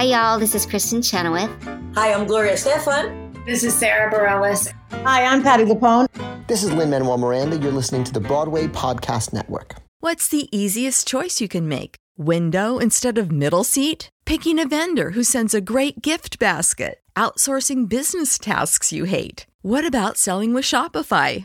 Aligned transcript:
Hi, 0.00 0.06
y'all. 0.06 0.38
This 0.38 0.54
is 0.54 0.64
Kristin 0.64 1.04
Chenoweth. 1.04 1.50
Hi, 1.94 2.14
I'm 2.14 2.26
Gloria 2.26 2.54
Estefan. 2.54 3.44
This 3.44 3.62
is 3.62 3.74
Sara 3.74 4.10
Bareilles. 4.10 4.72
Hi, 5.04 5.26
I'm 5.26 5.42
Patti 5.42 5.64
LuPone. 5.64 6.08
This 6.46 6.62
is 6.62 6.72
Lin 6.72 6.88
Manuel 6.88 7.18
Miranda. 7.18 7.58
You're 7.58 7.70
listening 7.70 8.04
to 8.04 8.12
the 8.14 8.18
Broadway 8.18 8.66
Podcast 8.66 9.34
Network. 9.34 9.74
What's 9.98 10.26
the 10.26 10.48
easiest 10.56 11.06
choice 11.06 11.42
you 11.42 11.48
can 11.48 11.68
make? 11.68 11.96
Window 12.16 12.78
instead 12.78 13.18
of 13.18 13.30
middle 13.30 13.62
seat? 13.62 14.08
Picking 14.24 14.58
a 14.58 14.66
vendor 14.66 15.10
who 15.10 15.22
sends 15.22 15.52
a 15.52 15.60
great 15.60 16.00
gift 16.00 16.38
basket? 16.38 17.00
Outsourcing 17.14 17.86
business 17.86 18.38
tasks 18.38 18.94
you 18.94 19.04
hate? 19.04 19.44
What 19.60 19.84
about 19.84 20.16
selling 20.16 20.54
with 20.54 20.64
Shopify? 20.64 21.44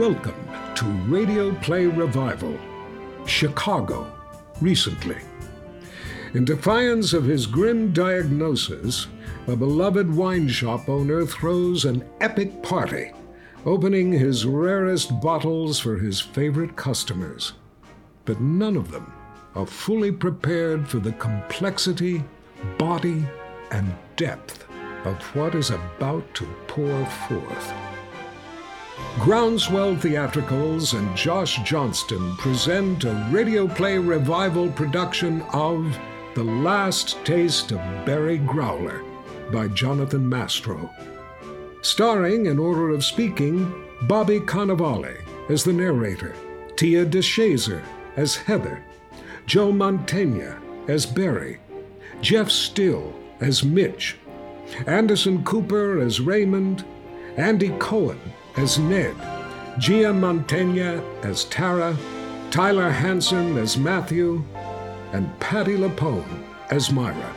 Welcome 0.00 0.48
to 0.76 0.86
Radio 1.12 1.54
Play 1.56 1.84
Revival, 1.84 2.58
Chicago, 3.26 4.10
recently. 4.62 5.18
In 6.32 6.46
defiance 6.46 7.12
of 7.12 7.26
his 7.26 7.44
grim 7.44 7.92
diagnosis, 7.92 9.08
a 9.46 9.54
beloved 9.54 10.10
wine 10.10 10.48
shop 10.48 10.88
owner 10.88 11.26
throws 11.26 11.84
an 11.84 12.02
epic 12.22 12.62
party, 12.62 13.12
opening 13.66 14.10
his 14.10 14.46
rarest 14.46 15.20
bottles 15.20 15.78
for 15.78 15.98
his 15.98 16.18
favorite 16.18 16.76
customers. 16.76 17.52
But 18.24 18.40
none 18.40 18.78
of 18.78 18.90
them 18.90 19.12
are 19.54 19.66
fully 19.66 20.12
prepared 20.12 20.88
for 20.88 21.00
the 21.00 21.12
complexity, 21.12 22.24
body, 22.78 23.26
and 23.70 23.92
depth 24.16 24.64
of 25.04 25.20
what 25.36 25.54
is 25.54 25.68
about 25.68 26.34
to 26.36 26.46
pour 26.68 27.04
forth. 27.04 27.89
Groundswell 29.18 29.96
Theatricals 29.96 30.94
and 30.94 31.14
Josh 31.16 31.62
Johnston 31.62 32.36
present 32.36 33.04
a 33.04 33.28
radio 33.30 33.68
play 33.68 33.98
revival 33.98 34.70
production 34.70 35.42
of 35.52 35.98
The 36.34 36.44
Last 36.44 37.22
Taste 37.24 37.72
of 37.72 37.78
Barry 38.06 38.38
Growler 38.38 39.04
by 39.52 39.68
Jonathan 39.68 40.26
Mastro. 40.26 40.88
Starring, 41.82 42.46
in 42.46 42.58
order 42.58 42.90
of 42.90 43.04
speaking, 43.04 43.72
Bobby 44.02 44.40
Cannavale 44.40 45.16
as 45.50 45.64
the 45.64 45.72
narrator, 45.72 46.34
Tia 46.76 47.04
DeShazor 47.04 47.82
as 48.16 48.36
Heather, 48.36 48.82
Joe 49.44 49.72
Mantegna 49.72 50.58
as 50.88 51.04
Barry, 51.04 51.58
Jeff 52.22 52.50
Still 52.50 53.12
as 53.40 53.64
Mitch, 53.64 54.16
Anderson 54.86 55.44
Cooper 55.44 55.98
as 56.00 56.20
Raymond, 56.20 56.84
Andy 57.36 57.70
Cohen 57.78 58.20
as 58.56 58.78
Ned, 58.78 59.14
Gia 59.78 60.12
Mantegna 60.12 61.02
as 61.24 61.44
Tara, 61.44 61.96
Tyler 62.50 62.90
Hansen 62.90 63.56
as 63.56 63.76
Matthew, 63.76 64.44
and 65.12 65.38
Patti 65.40 65.76
LuPone 65.76 66.44
as 66.70 66.90
Myra. 66.90 67.34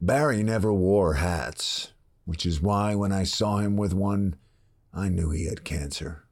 Barry 0.00 0.42
never 0.42 0.72
wore 0.72 1.14
hats, 1.14 1.92
which 2.26 2.44
is 2.44 2.60
why 2.60 2.94
when 2.94 3.10
I 3.10 3.24
saw 3.24 3.58
him 3.58 3.76
with 3.76 3.94
one, 3.94 4.36
I 4.92 5.08
knew 5.08 5.30
he 5.30 5.46
had 5.46 5.64
cancer. 5.64 6.24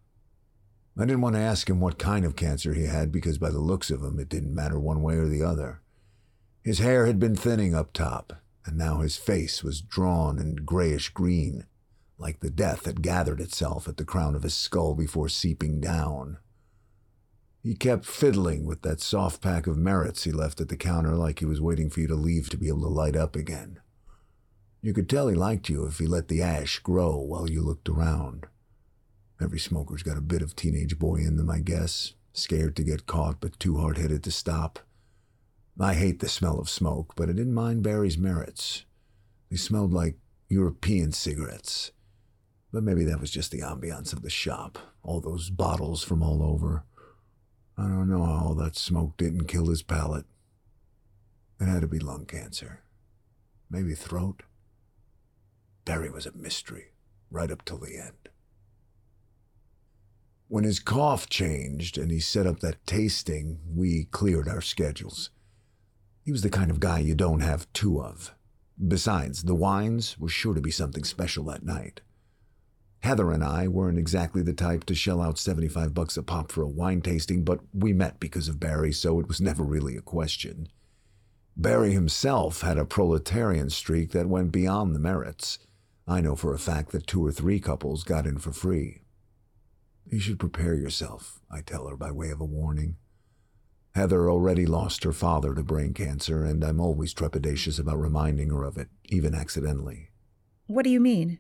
I 0.97 1.07
didn't 1.07 1.23
want 1.23 1.37
to 1.37 1.41
ask 1.41 1.71
him 1.71 1.81
what 1.81 1.99
kind 1.99 2.25
of 2.25 2.37
cancer 2.37 2.75
he 2.75 2.85
had 2.85 3.11
because 3.11 3.39
by 3.39 3.51
the 3.51 3.61
looks 3.61 3.91
of 3.91 4.03
him, 4.03 4.19
it 4.19 4.29
didn't 4.29 4.55
matter 4.55 4.79
one 4.79 5.03
way 5.03 5.15
or 5.15 5.27
the 5.27 5.43
other. 5.43 5.81
His 6.63 6.81
hair 6.81 7.07
had 7.07 7.19
been 7.19 7.35
thinning 7.35 7.75
up 7.75 7.93
top, 7.93 8.35
and 8.67 8.77
now 8.77 9.01
his 9.01 9.17
face 9.17 9.65
was 9.65 9.81
drawn 9.81 10.39
and 10.39 10.67
grayish 10.67 11.09
green, 11.09 11.65
like 12.19 12.41
the 12.41 12.51
death 12.51 12.85
had 12.85 13.03
gathered 13.03 13.41
itself 13.41 13.89
at 13.89 13.97
the 13.97 14.05
crown 14.05 14.35
of 14.35 14.43
his 14.43 14.55
skull 14.55 14.95
before 14.95 15.29
seeping 15.29 15.81
down. 15.81 16.39
He 17.63 17.75
kept 17.75 18.05
fiddling 18.05 18.67
with 18.67 18.83
that 18.83 19.01
soft 19.01 19.41
pack 19.41 19.67
of 19.67 19.79
merits 19.79 20.25
he 20.25 20.33
left 20.33 20.61
at 20.61 20.69
the 20.69 20.77
counter 20.77 21.15
like 21.15 21.39
he 21.39 21.47
was 21.47 21.61
waiting 21.61 21.89
for 21.91 22.01
you 22.01 22.09
to 22.09 22.15
leave 22.15 22.51
to 22.51 22.57
be 22.57 22.69
able 22.69 22.83
to 22.83 22.89
light 22.89 23.17
up 23.17 23.35
again. 23.35 23.81
You 24.83 24.93
could 24.93 25.09
tell 25.09 25.29
he 25.29 25.35
liked 25.35 25.69
you 25.69 25.87
if 25.87 25.99
he 25.99 26.07
let 26.07 26.29
the 26.29 26.43
ash 26.43 26.81
grow 26.81 27.17
while 27.17 27.49
you 27.49 27.63
looked 27.63 27.89
around. 27.89 28.47
Every 29.43 29.59
smoker's 29.59 30.05
got 30.05 30.17
a 30.17 30.23
bit 30.23 30.41
of 30.41 30.55
teenage 30.55 30.99
boy 31.01 31.17
in 31.17 31.37
them, 31.37 31.51
I 31.51 31.59
guess, 31.59 32.15
scared 32.33 32.77
to 32.77 32.85
get 32.85 33.07
caught 33.07 33.41
but 33.41 33.59
too 33.59 33.79
hard 33.79 33.99
headed 33.99 34.23
to 34.25 34.31
stop. 34.31 34.79
I 35.81 35.95
hate 35.95 36.21
the 36.21 36.29
smell 36.29 36.61
of 36.61 36.71
smoke, 36.71 37.15
but 37.17 37.29
I 37.29 37.33
didn't 37.33 37.55
mind 37.55 37.83
Barry's 37.83 38.17
merits. 38.17 38.85
They 39.51 39.57
smelled 39.57 39.93
like 39.93 40.17
European 40.49 41.11
cigarettes. 41.11 41.91
But 42.73 42.85
maybe 42.85 43.05
that 43.05 43.21
was 43.21 43.33
just 43.33 43.51
the 43.51 43.61
ambiance 43.61 44.13
of 44.13 44.23
the 44.23 44.31
shop, 44.31 44.79
all 45.03 45.21
those 45.21 45.51
bottles 45.51 46.05
from 46.05 46.23
all 46.23 46.43
over. 46.43 46.85
I 47.77 47.83
don't 47.83 48.09
know 48.09 48.25
how 48.25 48.47
all 48.47 48.55
that 48.55 48.77
smoke 48.77 49.17
didn't 49.17 49.47
kill 49.49 49.67
his 49.67 49.83
palate. 49.83 50.27
It 51.61 51.67
had 51.67 51.81
to 51.81 51.89
be 51.89 51.99
lung 51.99 52.27
cancer. 52.27 52.83
Maybe 53.69 53.95
throat. 53.95 54.45
Barry 55.85 56.11
was 56.11 56.27
a 56.27 56.33
mystery, 56.33 56.93
right 57.31 57.51
up 57.51 57.65
till 57.65 57.79
the 57.79 57.97
end. 57.97 58.29
When 60.53 60.65
his 60.65 60.81
cough 60.81 61.31
changed 61.31 61.97
and 61.97 62.11
he 62.11 62.21
set 62.21 62.47
up 62.47 62.61
that 62.61 62.87
tasting, 62.87 63.61
we 63.75 64.05
cleared 64.05 64.49
our 64.49 64.61
schedules. 64.61 65.31
He 66.27 66.31
was 66.31 66.43
the 66.43 66.51
kind 66.51 66.71
of 66.71 66.79
guy 66.79 66.99
you 66.99 67.15
don't 67.15 67.41
have 67.41 67.73
two 67.73 68.03
of. 68.03 68.35
Besides, 68.77 69.45
the 69.45 69.55
wines 69.55 70.19
were 70.19 70.29
sure 70.29 70.53
to 70.53 70.61
be 70.61 70.71
something 70.71 71.05
special 71.05 71.45
that 71.45 71.65
night. 71.65 72.03
Heather 72.99 73.33
and 73.33 73.43
I 73.43 73.67
weren't 73.67 73.99
exactly 73.99 74.43
the 74.43 74.53
type 74.53 74.85
to 74.85 74.95
shell 74.95 75.23
out 75.23 75.39
75 75.39 75.95
bucks 75.95 76.19
a 76.19 76.23
pop 76.23 76.53
for 76.53 76.61
a 76.61 76.69
wine 76.69 77.01
tasting, 77.01 77.45
but 77.45 77.61
we 77.73 77.95
met 77.95 78.21
because 78.21 78.47
of 78.47 78.61
Barry, 78.61 78.93
so 78.93 79.21
it 79.21 79.29
was 79.29 79.41
never 79.41 79.63
really 79.63 79.97
a 79.97 80.03
question. 80.03 80.69
Barry 81.57 81.93
himself 81.93 82.61
had 82.61 82.77
a 82.77 82.85
proletarian 82.85 83.71
streak 83.71 84.11
that 84.11 84.29
went 84.29 84.53
beyond 84.53 84.95
the 84.95 85.01
merits. 85.01 85.61
I 86.07 86.21
know 86.21 86.37
for 86.37 86.53
a 86.53 86.59
fact 86.59 86.93
that 86.93 87.07
two 87.07 87.25
or 87.25 87.33
three 87.33 87.59
couples 87.59 88.05
got 88.05 88.27
in 88.27 88.37
for 88.37 88.53
free. 88.53 89.02
You 90.07 90.19
should 90.19 90.39
prepare 90.39 90.75
yourself, 90.75 91.41
I 91.51 91.61
tell 91.61 91.87
her 91.89 91.97
by 91.97 92.11
way 92.11 92.31
of 92.31 92.41
a 92.41 92.45
warning. 92.45 92.97
Heather 93.95 94.31
already 94.31 94.65
lost 94.67 95.05
her 95.05 95.13
father 95.13 95.55
to 95.55 95.63
brain 95.63 95.93
cancer, 95.93 96.45
and 96.45 96.65
I'm 96.65 96.81
always 96.81 97.13
trepidatious 97.13 97.79
about 97.79 98.01
reminding 98.01 98.51
her 98.51 98.65
of 98.65 98.79
it, 98.79 98.89
even 99.07 99.35
accidentally. 99.35 100.09
What 100.67 100.85
do 100.85 100.91
you 100.91 101.01
mean? 101.01 101.39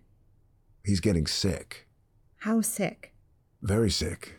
He's 0.84 1.00
getting 1.00 1.26
sick. 1.26 1.88
How 2.38 2.60
sick? 2.60 3.14
Very 3.62 3.90
sick. 3.90 4.34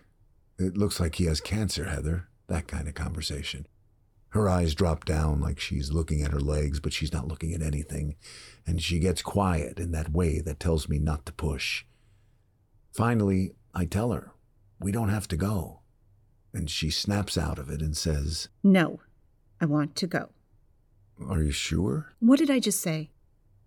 It 0.59 0.77
looks 0.77 0.99
like 0.99 1.15
he 1.15 1.25
has 1.25 1.41
cancer, 1.41 1.85
Heather. 1.85 2.27
That 2.47 2.67
kind 2.67 2.87
of 2.87 2.93
conversation. 2.93 3.65
Her 4.29 4.49
eyes 4.49 4.75
drop 4.75 5.05
down 5.05 5.41
like 5.41 5.59
she's 5.59 5.91
looking 5.91 6.21
at 6.21 6.31
her 6.31 6.39
legs, 6.39 6.79
but 6.79 6.93
she's 6.93 7.13
not 7.13 7.27
looking 7.27 7.53
at 7.53 7.61
anything, 7.61 8.15
and 8.65 8.81
she 8.81 8.99
gets 8.99 9.21
quiet 9.21 9.79
in 9.79 9.91
that 9.91 10.11
way 10.11 10.39
that 10.41 10.59
tells 10.59 10.89
me 10.89 10.99
not 10.99 11.25
to 11.27 11.33
push. 11.33 11.85
Finally, 12.91 13.53
I 13.73 13.85
tell 13.85 14.11
her, 14.11 14.31
we 14.79 14.91
don't 14.91 15.09
have 15.09 15.27
to 15.29 15.37
go. 15.37 15.79
And 16.53 16.69
she 16.69 16.89
snaps 16.89 17.37
out 17.37 17.57
of 17.57 17.69
it 17.69 17.81
and 17.81 17.97
says, 17.97 18.49
No, 18.63 18.99
I 19.59 19.65
want 19.65 19.95
to 19.97 20.07
go. 20.07 20.29
Are 21.27 21.41
you 21.41 21.51
sure? 21.51 22.13
What 22.19 22.39
did 22.39 22.51
I 22.51 22.59
just 22.59 22.81
say? 22.81 23.11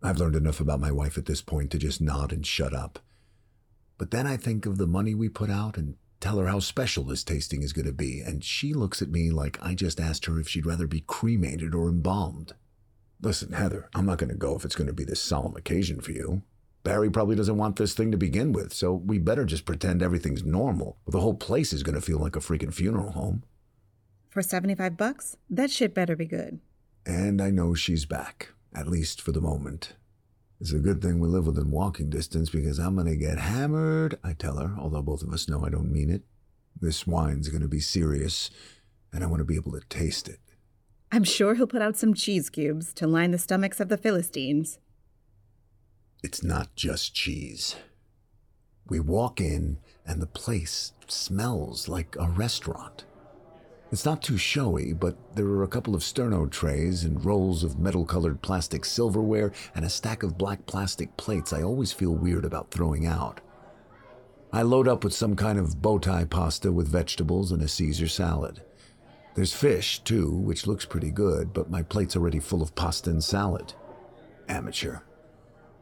I've 0.03 0.19
learned 0.19 0.37
enough 0.37 0.61
about 0.61 0.81
my 0.81 0.93
wife 0.93 1.19
at 1.19 1.27
this 1.27 1.43
point 1.43 1.71
to 1.73 1.79
just 1.79 2.01
nod 2.01 2.33
and 2.33 2.47
shut 2.47 2.75
up. 2.75 3.01
But 3.99 4.11
then 4.11 4.27
I 4.27 4.37
think 4.37 4.67
of 4.67 4.79
the 4.79 4.87
money 4.87 5.15
we 5.15 5.29
put 5.29 5.51
out 5.51 5.77
and 5.77 5.97
tell 6.21 6.39
her 6.39 6.47
how 6.47 6.61
special 6.61 7.05
this 7.05 7.25
tasting 7.25 7.63
is 7.63 7.73
going 7.73 7.87
to 7.87 7.93
be, 7.93 8.21
and 8.21 8.45
she 8.45 8.73
looks 8.73 9.01
at 9.03 9.09
me 9.09 9.31
like 9.31 9.59
I 9.63 9.75
just 9.75 10.01
asked 10.01 10.27
her 10.27 10.39
if 10.39 10.49
she'd 10.49 10.67
rather 10.67 10.87
be 10.87 11.01
cremated 11.07 11.75
or 11.75 11.89
embalmed. 11.89 12.53
Listen, 13.21 13.53
Heather, 13.53 13.89
I'm 13.95 14.07
not 14.07 14.19
going 14.19 14.31
to 14.31 14.37
go 14.37 14.55
if 14.55 14.65
it's 14.65 14.77
going 14.77 14.87
to 14.87 14.93
be 14.93 15.05
this 15.05 15.23
solemn 15.23 15.57
occasion 15.57 16.01
for 16.01 16.13
you. 16.13 16.43
Barry 16.87 17.11
probably 17.11 17.35
doesn't 17.35 17.57
want 17.57 17.75
this 17.75 17.95
thing 17.95 18.13
to 18.13 18.17
begin 18.17 18.53
with, 18.53 18.73
so 18.73 18.93
we 18.93 19.19
better 19.19 19.45
just 19.45 19.65
pretend 19.65 20.05
everything's 20.05 20.45
normal. 20.45 20.99
The 21.09 21.19
whole 21.19 21.35
place 21.35 21.73
is 21.73 21.83
going 21.83 21.97
to 21.97 22.01
feel 22.01 22.21
like 22.21 22.37
a 22.37 22.39
freaking 22.39 22.73
funeral 22.73 23.11
home. 23.11 23.43
For 24.29 24.41
75 24.41 24.97
bucks? 24.97 25.37
That 25.51 25.73
shit 25.73 25.95
better 25.95 26.15
be 26.15 26.27
good. 26.27 26.61
And 27.05 27.43
I 27.43 27.51
know 27.51 27.75
she's 27.75 28.07
back, 28.07 28.51
at 28.73 28.87
least 28.87 29.21
for 29.21 29.33
the 29.33 29.41
moment. 29.41 29.95
It's 30.61 30.73
a 30.73 30.79
good 30.79 31.03
thing 31.03 31.19
we 31.19 31.27
live 31.27 31.49
within 31.49 31.73
walking 31.73 32.09
distance 32.09 32.51
because 32.51 32.79
I'm 32.79 32.95
going 32.95 33.09
to 33.09 33.17
get 33.17 33.41
hammered, 33.41 34.21
I 34.23 34.35
tell 34.35 34.59
her, 34.59 34.77
although 34.79 35.03
both 35.03 35.23
of 35.23 35.33
us 35.33 35.49
know 35.49 35.67
I 35.67 35.71
don't 35.71 35.93
mean 35.93 36.09
it. 36.09 36.23
This 36.81 37.05
wine's 37.05 37.49
going 37.49 37.63
to 37.63 37.69
be 37.69 37.81
serious, 37.81 38.49
and 39.13 39.25
I 39.25 39.27
want 39.27 39.41
to 39.41 39.45
be 39.45 39.57
able 39.57 39.73
to 39.73 39.83
taste 39.89 40.29
it. 40.29 40.39
I'm 41.11 41.25
sure 41.25 41.57
he'll 41.57 41.67
put 41.67 41.83
out 41.83 41.97
some 41.97 42.15
cheese 42.15 42.49
cubes 42.49 42.95
to 42.95 43.09
line 43.09 43.33
the 43.33 43.39
stomachs 43.39 43.81
of 43.81 43.89
the 43.89 43.97
Philistines. 43.97 44.79
It's 46.23 46.43
not 46.43 46.75
just 46.75 47.15
cheese. 47.15 47.77
We 48.89 49.01
walk 49.01 49.41
in, 49.41 49.79
and 50.07 50.21
the 50.21 50.27
place 50.27 50.93
smells 51.09 51.89
like 51.89 52.17
a 52.19 52.29
restaurant. 52.29 53.05
It's 53.93 54.05
not 54.05 54.23
too 54.23 54.37
showy, 54.37 54.93
but 54.93 55.17
there 55.37 55.47
are 55.47 55.63
a 55.63 55.69
couple 55.69 55.95
of 55.95 56.03
sterno 56.03 56.51
trays 56.51 57.05
and 57.05 57.25
rolls 57.25 57.63
of 57.63 57.79
metal 57.79 58.05
colored 58.05 58.43
plastic 58.43 58.85
silverware 58.85 59.53
and 59.75 59.85
a 59.85 59.89
stack 59.89 60.23
of 60.23 60.37
black 60.37 60.67
plastic 60.67 61.17
plates 61.17 61.53
I 61.53 61.63
always 61.63 61.93
feel 61.93 62.15
weird 62.15 62.45
about 62.45 62.71
throwing 62.71 63.07
out. 63.07 63.41
I 64.53 64.63
load 64.63 64.89
up 64.89 65.05
with 65.05 65.13
some 65.15 65.37
kind 65.37 65.59
of 65.59 65.81
bow 65.83 65.99
tie 65.99 66.25
pasta 66.25 66.73
with 66.73 66.89
vegetables 66.89 67.53
and 67.53 67.63
a 67.63 67.69
Caesar 67.69 68.09
salad. 68.09 68.63
There's 69.35 69.53
fish, 69.53 70.01
too, 70.03 70.31
which 70.31 70.67
looks 70.67 70.85
pretty 70.85 71.11
good, 71.11 71.53
but 71.53 71.71
my 71.71 71.83
plate's 71.83 72.17
already 72.17 72.41
full 72.41 72.63
of 72.63 72.75
pasta 72.75 73.11
and 73.11 73.23
salad. 73.23 73.75
Amateur. 74.49 75.01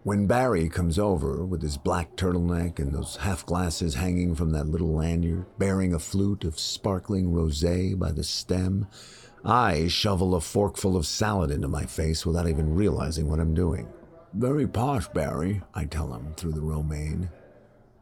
When 0.05 0.27
Barry 0.27 0.69
comes 0.69 0.99
over 0.99 1.47
with 1.47 1.62
his 1.62 1.79
black 1.79 2.15
turtleneck 2.15 2.79
and 2.79 2.93
those 2.93 3.17
half 3.17 3.47
glasses 3.47 3.95
hanging 3.95 4.35
from 4.35 4.51
that 4.51 4.69
little 4.69 4.93
lanyard, 4.93 5.47
bearing 5.56 5.95
a 5.95 5.99
flute 5.99 6.45
of 6.45 6.59
sparkling 6.59 7.33
rosé 7.33 7.99
by 7.99 8.12
the 8.12 8.23
stem, 8.23 8.87
I 9.47 9.89
shovel 9.89 10.35
a 10.35 10.43
forkful 10.43 10.99
of 10.99 11.06
salad 11.06 11.51
into 11.51 11.69
my 11.69 11.87
face 11.87 12.27
without 12.27 12.47
even 12.47 12.75
realizing 12.75 13.31
what 13.31 13.41
I'm 13.41 13.55
doing. 13.55 13.89
Very 14.35 14.69
posh, 14.69 15.09
Barry, 15.09 15.62
I 15.73 15.87
tell 15.87 16.12
him 16.12 16.35
through 16.37 16.53
the 16.53 16.61
romaine. 16.61 17.31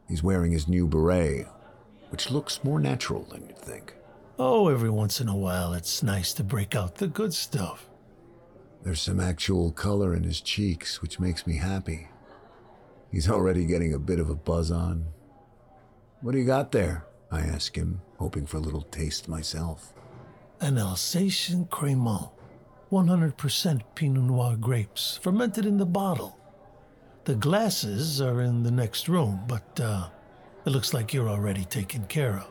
He's 0.09 0.21
wearing 0.21 0.51
his 0.51 0.67
new 0.67 0.87
beret, 0.87 1.47
which 2.09 2.29
looks 2.29 2.65
more 2.65 2.81
natural 2.81 3.23
than 3.23 3.47
you'd 3.47 3.57
think. 3.57 3.95
Oh, 4.37 4.67
every 4.67 4.89
once 4.89 5.21
in 5.21 5.29
a 5.29 5.37
while 5.37 5.71
it's 5.71 6.03
nice 6.03 6.33
to 6.33 6.43
break 6.43 6.75
out 6.75 6.95
the 6.95 7.07
good 7.07 7.33
stuff. 7.33 7.87
There's 8.83 8.99
some 8.99 9.21
actual 9.21 9.71
color 9.71 10.13
in 10.13 10.23
his 10.23 10.41
cheeks, 10.41 11.01
which 11.01 11.17
makes 11.17 11.47
me 11.47 11.55
happy. 11.55 12.09
He's 13.09 13.29
already 13.29 13.65
getting 13.65 13.93
a 13.93 13.99
bit 13.99 14.19
of 14.19 14.29
a 14.29 14.35
buzz 14.35 14.71
on. 14.71 15.05
What 16.19 16.33
do 16.33 16.37
you 16.37 16.45
got 16.45 16.73
there? 16.73 17.05
I 17.31 17.41
ask 17.41 17.77
him, 17.77 18.01
hoping 18.19 18.45
for 18.45 18.57
a 18.57 18.59
little 18.59 18.81
taste 18.81 19.29
myself. 19.29 19.93
An 20.59 20.77
Alsatian 20.77 21.65
Crémant, 21.65 22.31
100% 22.91 23.81
Pinot 23.95 24.23
Noir 24.23 24.57
grapes, 24.57 25.17
fermented 25.23 25.65
in 25.65 25.77
the 25.77 25.85
bottle. 25.85 26.37
The 27.23 27.35
glasses 27.35 28.19
are 28.19 28.41
in 28.41 28.63
the 28.63 28.71
next 28.71 29.07
room, 29.07 29.45
but 29.47 29.79
uh, 29.79 30.09
it 30.65 30.71
looks 30.71 30.93
like 30.93 31.13
you're 31.13 31.29
already 31.29 31.63
taken 31.63 32.03
care 32.07 32.37
of. 32.39 32.47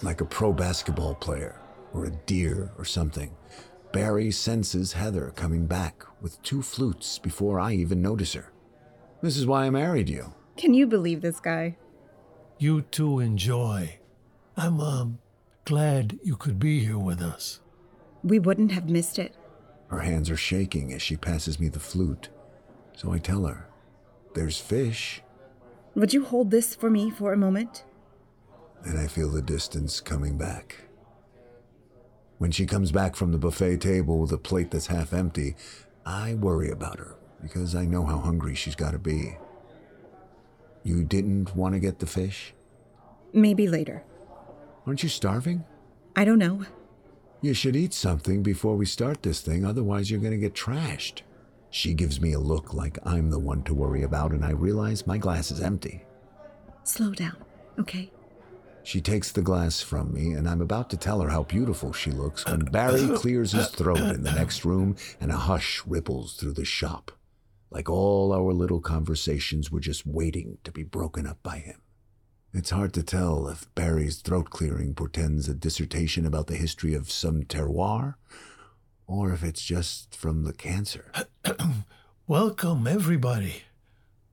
Like 0.00 0.20
a 0.20 0.24
pro 0.24 0.52
basketball 0.52 1.16
player, 1.16 1.60
or 1.92 2.04
a 2.04 2.10
deer, 2.10 2.70
or 2.78 2.84
something. 2.84 3.34
Barry 3.92 4.30
senses 4.30 4.92
Heather 4.92 5.32
coming 5.34 5.66
back 5.66 6.04
with 6.20 6.42
two 6.42 6.62
flutes 6.62 7.18
before 7.18 7.58
I 7.58 7.72
even 7.72 8.02
notice 8.02 8.34
her. 8.34 8.52
This 9.22 9.36
is 9.36 9.46
why 9.46 9.64
I 9.64 9.70
married 9.70 10.08
you. 10.08 10.34
Can 10.56 10.74
you 10.74 10.86
believe 10.86 11.22
this 11.22 11.40
guy? 11.40 11.76
You 12.58 12.82
two 12.82 13.20
enjoy. 13.20 13.98
I'm, 14.56 14.80
um, 14.80 15.18
glad 15.64 16.18
you 16.22 16.36
could 16.36 16.58
be 16.58 16.80
here 16.80 16.98
with 16.98 17.22
us. 17.22 17.60
We 18.22 18.38
wouldn't 18.38 18.72
have 18.72 18.90
missed 18.90 19.18
it. 19.18 19.36
Her 19.88 20.00
hands 20.00 20.28
are 20.28 20.36
shaking 20.36 20.92
as 20.92 21.00
she 21.00 21.16
passes 21.16 21.58
me 21.58 21.68
the 21.68 21.80
flute. 21.80 22.28
So 22.96 23.12
I 23.12 23.18
tell 23.18 23.46
her, 23.46 23.68
There's 24.34 24.58
fish. 24.58 25.22
Would 25.94 26.12
you 26.12 26.24
hold 26.24 26.50
this 26.50 26.74
for 26.74 26.90
me 26.90 27.10
for 27.10 27.32
a 27.32 27.36
moment? 27.38 27.84
And 28.84 28.98
I 28.98 29.06
feel 29.06 29.30
the 29.30 29.42
distance 29.42 30.00
coming 30.00 30.36
back. 30.36 30.87
When 32.38 32.52
she 32.52 32.66
comes 32.66 32.92
back 32.92 33.16
from 33.16 33.32
the 33.32 33.38
buffet 33.38 33.78
table 33.78 34.18
with 34.18 34.32
a 34.32 34.38
plate 34.38 34.70
that's 34.70 34.86
half 34.86 35.12
empty, 35.12 35.56
I 36.06 36.34
worry 36.34 36.70
about 36.70 36.98
her 36.98 37.16
because 37.42 37.74
I 37.74 37.84
know 37.84 38.04
how 38.04 38.18
hungry 38.18 38.54
she's 38.54 38.76
got 38.76 38.92
to 38.92 38.98
be. 38.98 39.36
You 40.84 41.04
didn't 41.04 41.54
want 41.56 41.74
to 41.74 41.80
get 41.80 41.98
the 41.98 42.06
fish? 42.06 42.54
Maybe 43.32 43.68
later. 43.68 44.04
Aren't 44.86 45.02
you 45.02 45.08
starving? 45.08 45.64
I 46.16 46.24
don't 46.24 46.38
know. 46.38 46.64
You 47.40 47.54
should 47.54 47.76
eat 47.76 47.92
something 47.92 48.42
before 48.42 48.76
we 48.76 48.86
start 48.86 49.22
this 49.22 49.40
thing, 49.40 49.64
otherwise, 49.64 50.10
you're 50.10 50.20
going 50.20 50.32
to 50.32 50.38
get 50.38 50.54
trashed. 50.54 51.22
She 51.70 51.92
gives 51.92 52.20
me 52.20 52.32
a 52.32 52.38
look 52.38 52.72
like 52.72 52.98
I'm 53.04 53.30
the 53.30 53.38
one 53.38 53.62
to 53.64 53.74
worry 53.74 54.02
about, 54.02 54.32
and 54.32 54.44
I 54.44 54.50
realize 54.50 55.06
my 55.06 55.18
glass 55.18 55.50
is 55.50 55.60
empty. 55.60 56.04
Slow 56.84 57.12
down, 57.12 57.36
okay? 57.78 58.10
She 58.88 59.02
takes 59.02 59.30
the 59.30 59.42
glass 59.42 59.82
from 59.82 60.14
me, 60.14 60.32
and 60.32 60.48
I'm 60.48 60.62
about 60.62 60.88
to 60.88 60.96
tell 60.96 61.20
her 61.20 61.28
how 61.28 61.42
beautiful 61.42 61.92
she 61.92 62.10
looks 62.10 62.46
when 62.46 62.60
Barry 62.60 63.06
clears 63.18 63.52
his 63.52 63.68
throat 63.68 63.98
in 63.98 64.22
the 64.22 64.32
next 64.32 64.64
room 64.64 64.96
and 65.20 65.30
a 65.30 65.36
hush 65.36 65.82
ripples 65.86 66.36
through 66.36 66.54
the 66.54 66.64
shop. 66.64 67.12
Like 67.68 67.90
all 67.90 68.32
our 68.32 68.54
little 68.54 68.80
conversations 68.80 69.70
were 69.70 69.78
just 69.78 70.06
waiting 70.06 70.56
to 70.64 70.72
be 70.72 70.84
broken 70.84 71.26
up 71.26 71.42
by 71.42 71.58
him. 71.58 71.82
It's 72.54 72.70
hard 72.70 72.94
to 72.94 73.02
tell 73.02 73.46
if 73.48 73.66
Barry's 73.74 74.22
throat 74.22 74.48
clearing 74.48 74.94
portends 74.94 75.50
a 75.50 75.54
dissertation 75.54 76.24
about 76.24 76.46
the 76.46 76.56
history 76.56 76.94
of 76.94 77.10
some 77.10 77.42
terroir, 77.42 78.14
or 79.06 79.34
if 79.34 79.44
it's 79.44 79.62
just 79.62 80.16
from 80.16 80.44
the 80.44 80.54
cancer. 80.54 81.12
Welcome, 82.26 82.86
everybody. 82.86 83.64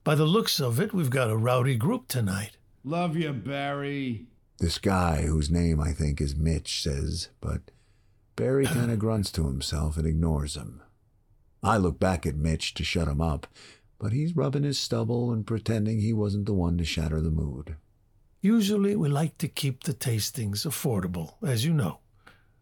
By 0.06 0.16
the 0.16 0.24
looks 0.24 0.62
of 0.62 0.80
it, 0.80 0.94
we've 0.94 1.10
got 1.10 1.30
a 1.30 1.36
rowdy 1.36 1.76
group 1.76 2.08
tonight. 2.08 2.56
Love 2.86 3.18
you, 3.18 3.34
Barry. 3.34 4.28
This 4.60 4.78
guy, 4.78 5.24
whose 5.24 5.52
name 5.52 5.82
I 5.82 5.92
think 5.92 6.22
is 6.22 6.36
Mitch, 6.36 6.82
says, 6.82 7.30
but 7.42 7.72
Barry 8.36 8.66
kind 8.66 8.92
of 8.92 9.00
grunts 9.00 9.32
to 9.34 9.48
himself 9.48 9.98
and 9.98 10.08
ignores 10.08 10.56
him. 10.56 10.82
I 11.62 11.78
look 11.78 12.00
back 12.00 12.26
at 12.26 12.36
Mitch 12.36 12.74
to 12.76 12.84
shut 12.84 13.08
him 13.08 13.22
up, 13.22 13.48
but 14.00 14.14
he's 14.14 14.36
rubbing 14.36 14.64
his 14.64 14.78
stubble 14.78 15.32
and 15.32 15.48
pretending 15.48 16.00
he 16.00 16.14
wasn't 16.14 16.46
the 16.46 16.54
one 16.54 16.78
to 16.78 16.86
shatter 16.86 17.22
the 17.22 17.32
mood. 17.32 17.76
Usually, 18.42 18.96
we 18.96 19.10
like 19.10 19.38
to 19.40 19.48
keep 19.48 19.84
the 19.84 19.94
tastings 19.94 20.66
affordable, 20.66 21.34
as 21.44 21.66
you 21.66 21.74
know. 21.74 22.00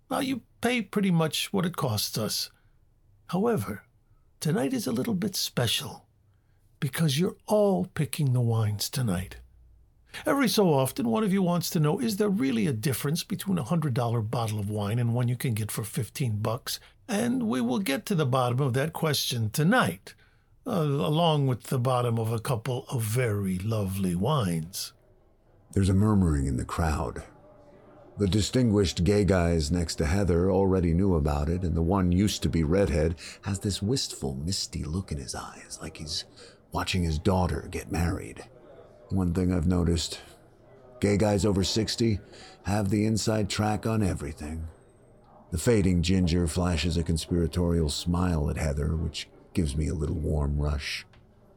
Now, 0.10 0.20
you 0.20 0.42
pay 0.62 0.82
pretty 0.82 1.12
much 1.12 1.52
what 1.52 1.66
it 1.66 1.76
costs 1.76 2.18
us. 2.18 2.50
However, 3.28 3.84
tonight 4.40 4.74
is 4.74 4.88
a 4.88 4.92
little 4.92 5.14
bit 5.14 5.36
special 5.36 6.06
because 6.80 7.20
you're 7.20 7.36
all 7.48 7.86
picking 7.86 8.32
the 8.32 8.42
wines 8.42 8.90
tonight. 8.90 9.38
Every 10.26 10.48
so 10.48 10.74
often, 10.74 11.10
one 11.10 11.24
of 11.24 11.34
you 11.34 11.42
wants 11.42 11.70
to 11.72 11.80
know 11.80 12.00
is 12.00 12.18
there 12.18 12.30
really 12.30 12.68
a 12.68 12.74
difference 12.74 13.24
between 13.24 13.58
a 13.58 13.64
$100 13.64 14.30
bottle 14.30 14.60
of 14.60 14.70
wine 14.70 15.00
and 15.00 15.14
one 15.14 15.28
you 15.28 15.36
can 15.36 15.54
get 15.54 15.72
for 15.72 15.84
15 15.84 16.38
bucks? 16.38 16.80
And 17.08 17.44
we 17.44 17.62
will 17.62 17.80
get 17.80 18.06
to 18.08 18.16
the 18.16 18.26
bottom 18.26 18.60
of 18.60 18.74
that 18.74 18.94
question 18.94 19.50
tonight, 19.50 20.14
uh, 20.66 20.72
along 20.72 21.48
with 21.48 21.64
the 21.64 21.80
bottom 21.80 22.18
of 22.18 22.32
a 22.32 22.40
couple 22.40 22.86
of 22.90 23.02
very 23.02 23.58
lovely 23.60 24.16
wines. 24.16 24.94
There's 25.74 25.90
a 25.90 25.94
murmuring 25.94 26.46
in 26.46 26.58
the 26.58 26.66
crowd. 26.66 27.24
The 28.18 28.28
distinguished 28.28 29.04
gay 29.04 29.26
guys 29.26 29.72
next 29.72 29.96
to 29.96 30.06
Heather 30.06 30.52
already 30.52 30.94
knew 30.94 31.16
about 31.16 31.50
it, 31.50 31.64
and 31.64 31.76
the 31.76 31.82
one 31.82 32.12
used 32.12 32.44
to 32.44 32.50
be 32.50 32.64
redhead 32.64 33.16
has 33.42 33.60
this 33.60 33.82
wistful, 33.82 34.36
misty 34.36 34.84
look 34.84 35.12
in 35.12 35.18
his 35.18 35.34
eyes, 35.34 35.80
like 35.82 35.98
he's 35.98 36.26
watching 36.72 37.04
his 37.04 37.18
daughter 37.18 37.68
get 37.72 37.92
married. 37.92 38.44
One 39.14 39.32
thing 39.32 39.54
I've 39.54 39.68
noticed 39.68 40.22
gay 41.00 41.18
guys 41.18 41.46
over 41.46 41.64
60 41.64 42.20
have 42.64 42.90
the 42.90 43.06
inside 43.06 43.48
track 43.48 43.86
on 43.86 44.02
everything. 44.02 44.68
The 45.52 45.60
fading 45.60 46.02
ginger 46.02 46.48
flashes 46.48 46.98
a 46.98 47.04
conspiratorial 47.04 47.90
smile 47.90 48.50
at 48.50 48.58
Heather, 48.58 48.96
which 48.96 49.30
gives 49.54 49.78
me 49.78 49.88
a 49.88 49.94
little 49.94 50.16
warm 50.16 50.58
rush. 50.58 51.06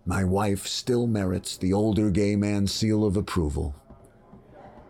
My 0.05 0.23
wife 0.23 0.67
still 0.67 1.07
merits 1.07 1.57
the 1.57 1.73
older 1.73 2.11
gay 2.11 2.37
man's 2.37 2.75
seal 2.75 3.07
of 3.07 3.17
approval. 3.17 3.75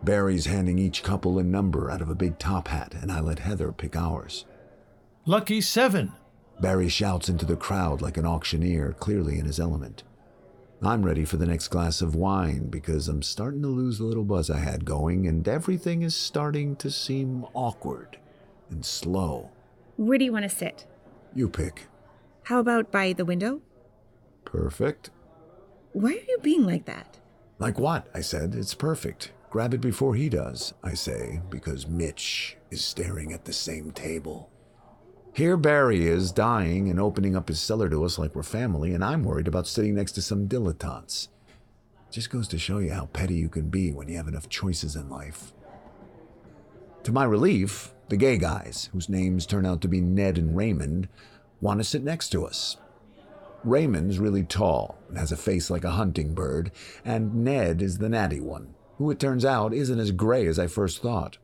Barry's 0.03 0.47
handing 0.47 0.77
each 0.77 1.03
couple 1.03 1.39
a 1.39 1.43
number 1.43 1.89
out 1.89 2.01
of 2.01 2.09
a 2.09 2.15
big 2.15 2.37
top 2.37 2.67
hat, 2.67 2.93
and 3.01 3.13
I 3.13 3.21
let 3.21 3.39
Heather 3.39 3.71
pick 3.71 3.95
ours. 3.95 4.43
Lucky 5.25 5.61
seven. 5.61 6.11
Barry 6.59 6.89
shouts 6.89 7.29
into 7.29 7.45
the 7.45 7.55
crowd 7.55 8.01
like 8.01 8.17
an 8.17 8.25
auctioneer, 8.25 8.91
clearly 8.99 9.39
in 9.39 9.45
his 9.45 9.57
element. 9.57 10.03
I'm 10.81 11.03
ready 11.03 11.25
for 11.25 11.37
the 11.37 11.47
next 11.47 11.69
glass 11.69 12.01
of 12.03 12.15
wine 12.15 12.67
because 12.67 13.07
I'm 13.07 13.23
starting 13.23 13.63
to 13.63 13.67
lose 13.67 13.97
the 13.97 14.03
little 14.03 14.23
buzz 14.23 14.51
I 14.51 14.59
had 14.59 14.85
going, 14.85 15.25
and 15.25 15.47
everything 15.47 16.03
is 16.03 16.15
starting 16.15 16.75
to 16.77 16.91
seem 16.91 17.45
awkward 17.55 18.19
and 18.69 18.85
slow. 18.85 19.49
Where 19.95 20.19
do 20.19 20.25
you 20.25 20.31
want 20.31 20.43
to 20.43 20.55
sit? 20.55 20.85
You 21.33 21.49
pick. 21.49 21.87
How 22.43 22.59
about 22.59 22.91
by 22.91 23.13
the 23.13 23.25
window? 23.25 23.61
Perfect. 24.45 25.09
Why 25.93 26.11
are 26.11 26.27
you 26.27 26.37
being 26.43 26.63
like 26.63 26.85
that? 26.85 27.17
Like 27.57 27.79
what? 27.79 28.07
I 28.13 28.21
said. 28.21 28.53
It's 28.53 28.75
perfect. 28.75 29.31
Grab 29.49 29.73
it 29.73 29.81
before 29.81 30.13
he 30.13 30.29
does, 30.29 30.75
I 30.83 30.93
say, 30.93 31.41
because 31.49 31.87
Mitch 31.87 32.55
is 32.69 32.85
staring 32.85 33.33
at 33.33 33.45
the 33.45 33.53
same 33.53 33.91
table. 33.91 34.51
Here 35.37 35.55
Barry 35.55 36.07
is, 36.07 36.31
dying 36.31 36.89
and 36.89 36.99
opening 36.99 37.35
up 37.35 37.47
his 37.47 37.59
cellar 37.59 37.89
to 37.89 38.03
us 38.03 38.17
like 38.17 38.33
we're 38.33 38.41
family, 38.41 38.95
and 38.95 39.05
I'm 39.05 39.23
worried 39.23 39.47
about 39.47 39.67
sitting 39.67 39.93
next 39.93 40.13
to 40.13 40.21
some 40.23 40.47
dilettantes. 40.47 41.27
Just 42.09 42.31
goes 42.31 42.47
to 42.47 42.57
show 42.57 42.79
you 42.79 42.89
how 42.89 43.05
petty 43.13 43.35
you 43.35 43.47
can 43.47 43.69
be 43.69 43.91
when 43.91 44.07
you 44.07 44.17
have 44.17 44.27
enough 44.27 44.49
choices 44.49 44.95
in 44.95 45.11
life. 45.11 45.53
To 47.03 47.11
my 47.11 47.23
relief, 47.23 47.93
the 48.09 48.17
gay 48.17 48.39
guys, 48.39 48.89
whose 48.93 49.09
names 49.09 49.45
turn 49.45 49.63
out 49.63 49.79
to 49.81 49.87
be 49.87 50.01
Ned 50.01 50.39
and 50.39 50.57
Raymond, 50.57 51.07
want 51.61 51.79
to 51.81 51.83
sit 51.83 52.01
next 52.01 52.29
to 52.29 52.43
us. 52.43 52.77
Raymond's 53.63 54.17
really 54.17 54.43
tall 54.43 54.97
and 55.07 55.19
has 55.19 55.31
a 55.31 55.37
face 55.37 55.69
like 55.69 55.83
a 55.83 55.91
hunting 55.91 56.33
bird, 56.33 56.71
and 57.05 57.43
Ned 57.45 57.83
is 57.83 57.99
the 57.99 58.09
natty 58.09 58.39
one, 58.39 58.73
who 58.97 59.11
it 59.11 59.19
turns 59.19 59.45
out 59.45 59.71
isn't 59.71 59.99
as 59.99 60.09
gray 60.09 60.47
as 60.47 60.57
I 60.57 60.65
first 60.65 61.03
thought. 61.03 61.37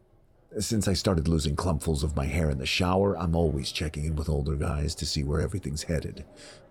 Since 0.59 0.87
I 0.87 0.93
started 0.93 1.27
losing 1.27 1.55
clumpfuls 1.55 2.03
of 2.03 2.15
my 2.15 2.25
hair 2.25 2.51
in 2.51 2.59
the 2.59 2.65
shower, 2.65 3.17
I'm 3.17 3.35
always 3.35 3.71
checking 3.71 4.05
in 4.05 4.15
with 4.15 4.29
older 4.29 4.55
guys 4.55 4.93
to 4.95 5.05
see 5.05 5.23
where 5.23 5.41
everything's 5.41 5.83
headed. 5.83 6.25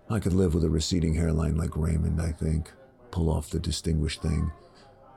I 0.09 0.19
could 0.19 0.33
live 0.33 0.53
with 0.53 0.63
a 0.63 0.69
receding 0.69 1.15
hairline 1.15 1.57
like 1.57 1.75
Raymond, 1.75 2.21
I 2.21 2.31
think. 2.31 2.71
Pull 3.11 3.29
off 3.29 3.49
the 3.49 3.59
distinguished 3.59 4.21
thing. 4.21 4.51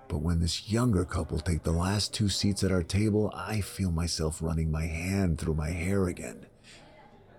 But 0.08 0.18
when 0.18 0.40
this 0.40 0.68
younger 0.68 1.04
couple 1.04 1.38
take 1.38 1.62
the 1.62 1.70
last 1.70 2.12
two 2.12 2.28
seats 2.28 2.64
at 2.64 2.72
our 2.72 2.82
table, 2.82 3.32
I 3.34 3.60
feel 3.60 3.92
myself 3.92 4.42
running 4.42 4.70
my 4.70 4.86
hand 4.86 5.38
through 5.38 5.54
my 5.54 5.70
hair 5.70 6.08
again. 6.08 6.46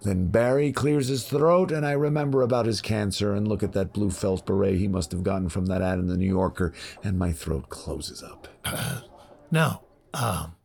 Then 0.04 0.28
Barry 0.28 0.72
clears 0.72 1.08
his 1.08 1.24
throat, 1.24 1.72
and 1.72 1.86
I 1.86 1.92
remember 1.94 2.42
about 2.42 2.68
his 2.68 2.82
cancer 2.82 3.34
and 3.34 3.48
look 3.48 3.64
at 3.64 3.74
that 3.74 3.94
blue 3.94 4.12
felt 4.12 4.46
beret 4.46 4.78
he 4.78 4.88
must 4.88 5.12
have 5.12 5.24
gotten 5.24 5.50
from 5.50 5.66
that 5.66 5.82
ad 5.82 6.00
in 6.00 6.08
the 6.08 6.18
New 6.18 6.28
Yorker, 6.28 6.74
and 7.04 7.18
my 7.18 7.34
throat 7.34 7.70
closes 7.70 8.24
up. 8.24 8.48
Now, 9.50 9.84
um, 10.14 10.57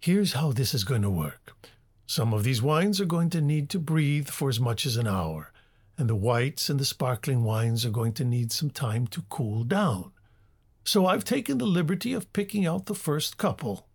here's 0.00 0.32
how 0.32 0.52
this 0.52 0.74
is 0.74 0.84
going 0.84 1.02
to 1.02 1.10
work. 1.10 1.56
Some 2.06 2.32
of 2.32 2.42
these 2.42 2.62
wines 2.62 3.00
are 3.00 3.06
going 3.06 3.30
to 3.30 3.40
need 3.40 3.68
to 3.70 3.78
breathe 3.78 4.28
for 4.28 4.48
as 4.48 4.58
much 4.58 4.86
as 4.86 4.96
an 4.96 5.06
hour, 5.06 5.52
and 5.96 6.08
the 6.08 6.16
whites 6.16 6.68
and 6.68 6.80
the 6.80 6.84
sparkling 6.84 7.44
wines 7.44 7.84
are 7.84 7.90
going 7.90 8.14
to 8.14 8.24
need 8.24 8.50
some 8.50 8.70
time 8.70 9.06
to 9.08 9.22
cool 9.28 9.62
down. 9.62 10.10
So 10.84 11.06
I've 11.06 11.24
taken 11.24 11.58
the 11.58 11.66
liberty 11.66 12.12
of 12.12 12.32
picking 12.32 12.66
out 12.66 12.86
the 12.86 12.94
first 12.94 13.36
couple. 13.36 13.86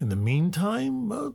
In 0.00 0.08
the 0.08 0.16
meantime, 0.16 1.10
uh, 1.10 1.30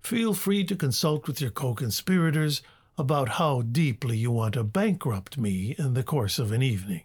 feel 0.00 0.34
free 0.34 0.64
to 0.64 0.74
consult 0.74 1.28
with 1.28 1.40
your 1.40 1.50
co 1.50 1.74
conspirators 1.74 2.62
about 2.98 3.28
how 3.28 3.62
deeply 3.62 4.16
you 4.16 4.30
want 4.30 4.54
to 4.54 4.64
bankrupt 4.64 5.38
me 5.38 5.76
in 5.78 5.94
the 5.94 6.02
course 6.02 6.38
of 6.38 6.50
an 6.50 6.62
evening. 6.62 7.02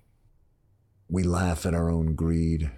We 1.07 1.23
laugh 1.23 1.65
at 1.65 1.75
our 1.75 1.91
own 1.91 2.15
greed. 2.15 2.71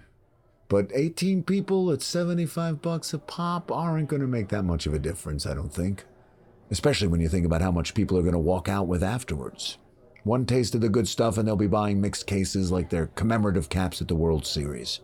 But 0.68 0.90
18 0.94 1.44
people 1.44 1.90
at 1.90 2.02
75 2.02 2.82
bucks 2.82 3.14
a 3.14 3.18
pop 3.18 3.72
aren't 3.72 4.08
going 4.08 4.20
to 4.20 4.28
make 4.28 4.48
that 4.48 4.64
much 4.64 4.86
of 4.86 4.92
a 4.92 4.98
difference, 4.98 5.46
I 5.46 5.54
don't 5.54 5.72
think. 5.72 6.04
Especially 6.70 7.08
when 7.08 7.22
you 7.22 7.28
think 7.30 7.46
about 7.46 7.62
how 7.62 7.70
much 7.70 7.94
people 7.94 8.18
are 8.18 8.22
going 8.22 8.34
to 8.34 8.38
walk 8.38 8.68
out 8.68 8.86
with 8.86 9.02
afterwards. 9.02 9.78
One 10.24 10.44
taste 10.44 10.74
of 10.74 10.82
the 10.82 10.90
good 10.90 11.08
stuff 11.08 11.38
and 11.38 11.48
they'll 11.48 11.56
be 11.56 11.66
buying 11.66 12.02
mixed 12.02 12.26
cases 12.26 12.70
like 12.70 12.90
their 12.90 13.06
commemorative 13.06 13.70
caps 13.70 14.02
at 14.02 14.08
the 14.08 14.14
World 14.14 14.46
Series. 14.46 15.00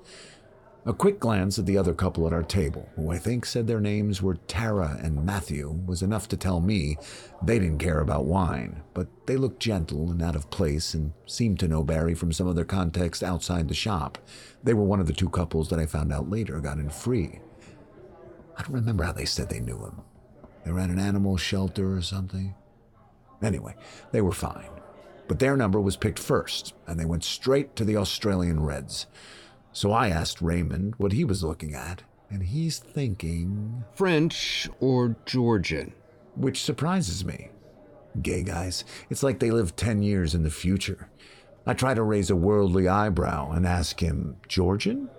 A 0.87 0.93
quick 0.93 1.19
glance 1.19 1.59
at 1.59 1.65
the 1.65 1.79
other 1.79 1.95
couple 1.95 2.27
at 2.27 2.35
our 2.35 2.43
table, 2.43 2.87
who 2.95 3.11
I 3.11 3.17
think 3.17 3.47
said 3.47 3.67
their 3.67 3.81
names 3.81 4.21
were 4.21 4.35
Tara 4.35 4.99
and 5.03 5.25
Matthew, 5.25 5.81
was 5.87 6.03
enough 6.03 6.29
to 6.29 6.37
tell 6.37 6.61
me 6.61 6.99
they 7.43 7.59
didn't 7.59 7.79
care 7.79 8.01
about 8.01 8.27
wine, 8.27 8.83
but 8.93 9.07
they 9.25 9.39
looked 9.39 9.61
gentle 9.61 10.11
and 10.11 10.21
out 10.21 10.37
of 10.37 10.51
place 10.51 10.93
and 10.93 11.15
seemed 11.25 11.59
to 11.61 11.69
know 11.69 11.83
Barry 11.83 12.15
from 12.15 12.33
some 12.33 12.47
other 12.47 12.67
context 12.67 13.23
outside 13.23 13.69
the 13.69 13.75
shop. 13.75 14.19
They 14.63 14.75
were 14.75 14.85
one 14.85 15.01
of 15.01 15.07
the 15.07 15.15
two 15.15 15.31
couples 15.31 15.71
that 15.71 15.79
I 15.79 15.87
found 15.87 16.13
out 16.13 16.29
later 16.29 16.61
got 16.61 16.77
in 16.77 16.91
free. 16.91 17.41
I 18.55 18.63
don't 18.63 18.75
remember 18.75 19.05
how 19.05 19.13
they 19.13 19.25
said 19.25 19.49
they 19.49 19.61
knew 19.61 19.79
him. 19.79 20.03
They 20.67 20.73
ran 20.73 20.91
an 20.91 20.99
animal 20.99 21.39
shelter 21.39 21.97
or 21.97 22.03
something. 22.03 22.55
Anyway, 23.43 23.75
they 24.13 24.21
were 24.21 24.33
fine. 24.33 24.69
But 25.29 25.39
their 25.39 25.57
number 25.57 25.81
was 25.81 25.97
picked 25.97 26.19
first, 26.19 26.75
and 26.87 27.01
they 27.01 27.07
went 27.07 27.25
straight 27.25 27.75
to 27.77 27.87
the 27.87 27.97
Australian 27.97 28.61
Reds. 28.61 29.07
So 29.75 29.91
I 29.91 30.09
asked 30.09 30.41
Raymond 30.41 30.95
what 30.99 31.13
he 31.13 31.25
was 31.25 31.43
looking 31.43 31.75
at, 31.75 32.05
and 32.31 32.45
he's 32.45 32.79
thinking. 32.79 33.83
French 33.97 34.71
or 34.79 35.17
Georgian? 35.27 35.93
Which 36.37 36.63
surprises 36.63 37.25
me. 37.25 37.51
Gay 38.23 38.45
guys, 38.45 38.85
it's 39.11 39.25
like 39.25 39.41
they 39.41 39.51
live 39.51 39.75
10 39.75 40.01
years 40.05 40.33
in 40.33 40.45
the 40.45 40.51
future. 40.51 41.11
I 41.67 41.75
try 41.75 41.93
to 41.93 42.05
raise 42.05 42.31
a 42.31 42.37
worldly 42.37 42.87
eyebrow 42.87 43.51
and 43.51 43.67
ask 43.67 43.99
him, 43.99 44.37
Georgian? 44.47 45.11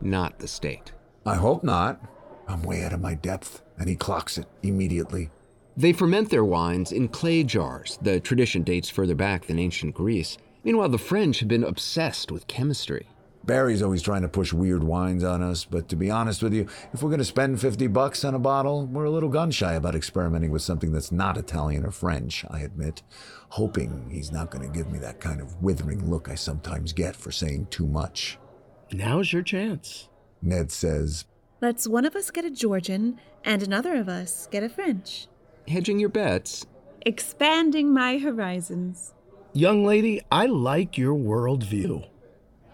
Not 0.00 0.38
the 0.38 0.46
state. 0.46 0.92
I 1.26 1.34
hope 1.34 1.64
not. 1.64 2.00
I'm 2.46 2.62
way 2.62 2.84
out 2.84 2.92
of 2.92 3.00
my 3.00 3.14
depth, 3.14 3.62
and 3.80 3.88
he 3.88 3.96
clocks 3.96 4.38
it 4.38 4.46
immediately. 4.62 5.30
They 5.76 5.92
ferment 5.92 6.30
their 6.30 6.44
wines 6.44 6.92
in 6.92 7.08
clay 7.08 7.42
jars. 7.42 7.98
The 8.00 8.20
tradition 8.20 8.62
dates 8.62 8.88
further 8.88 9.16
back 9.16 9.46
than 9.46 9.58
ancient 9.58 9.96
Greece. 9.96 10.38
Meanwhile, 10.62 10.90
the 10.90 10.98
French 10.98 11.40
have 11.40 11.48
been 11.48 11.64
obsessed 11.64 12.30
with 12.30 12.46
chemistry. 12.46 13.08
Barry's 13.48 13.80
always 13.80 14.02
trying 14.02 14.20
to 14.20 14.28
push 14.28 14.52
weird 14.52 14.84
wines 14.84 15.24
on 15.24 15.42
us, 15.42 15.64
but 15.64 15.88
to 15.88 15.96
be 15.96 16.10
honest 16.10 16.42
with 16.42 16.52
you, 16.52 16.68
if 16.92 17.02
we're 17.02 17.08
going 17.08 17.18
to 17.18 17.24
spend 17.24 17.58
50 17.58 17.86
bucks 17.86 18.22
on 18.22 18.34
a 18.34 18.38
bottle, 18.38 18.86
we're 18.86 19.06
a 19.06 19.10
little 19.10 19.30
gun 19.30 19.50
shy 19.50 19.72
about 19.72 19.94
experimenting 19.94 20.50
with 20.50 20.60
something 20.60 20.92
that's 20.92 21.10
not 21.10 21.38
Italian 21.38 21.86
or 21.86 21.90
French, 21.90 22.44
I 22.50 22.60
admit, 22.60 23.02
hoping 23.48 24.10
he's 24.10 24.30
not 24.30 24.50
going 24.50 24.70
to 24.70 24.76
give 24.76 24.92
me 24.92 24.98
that 24.98 25.18
kind 25.18 25.40
of 25.40 25.62
withering 25.62 26.10
look 26.10 26.28
I 26.28 26.34
sometimes 26.34 26.92
get 26.92 27.16
for 27.16 27.32
saying 27.32 27.68
too 27.70 27.86
much. 27.86 28.38
Now's 28.92 29.32
your 29.32 29.42
chance. 29.42 30.10
Ned 30.42 30.70
says, 30.70 31.24
Let's 31.62 31.88
one 31.88 32.04
of 32.04 32.14
us 32.14 32.30
get 32.30 32.44
a 32.44 32.50
Georgian 32.50 33.18
and 33.44 33.62
another 33.62 33.94
of 33.94 34.10
us 34.10 34.46
get 34.50 34.62
a 34.62 34.68
French. 34.68 35.26
Hedging 35.66 35.98
your 35.98 36.10
bets. 36.10 36.66
Expanding 37.06 37.94
my 37.94 38.18
horizons. 38.18 39.14
Young 39.54 39.86
lady, 39.86 40.20
I 40.30 40.44
like 40.44 40.98
your 40.98 41.14
worldview. 41.14 42.06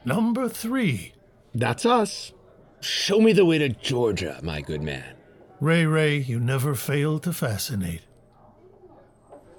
Number 0.05 0.49
three. 0.49 1.13
That's 1.55 1.87
us. 1.87 2.33
Show 2.81 3.21
me 3.21 3.33
the 3.33 3.45
way 3.45 3.59
to 3.59 3.69
Georgia, 3.69 4.39
my 4.43 4.61
good 4.61 4.83
man. 4.83 5.15
Ray 5.61 5.87
Ray, 5.87 6.19
you 6.19 6.39
never 6.39 6.75
fail 6.75 7.19
to 7.21 7.33
fascinate. 7.33 8.03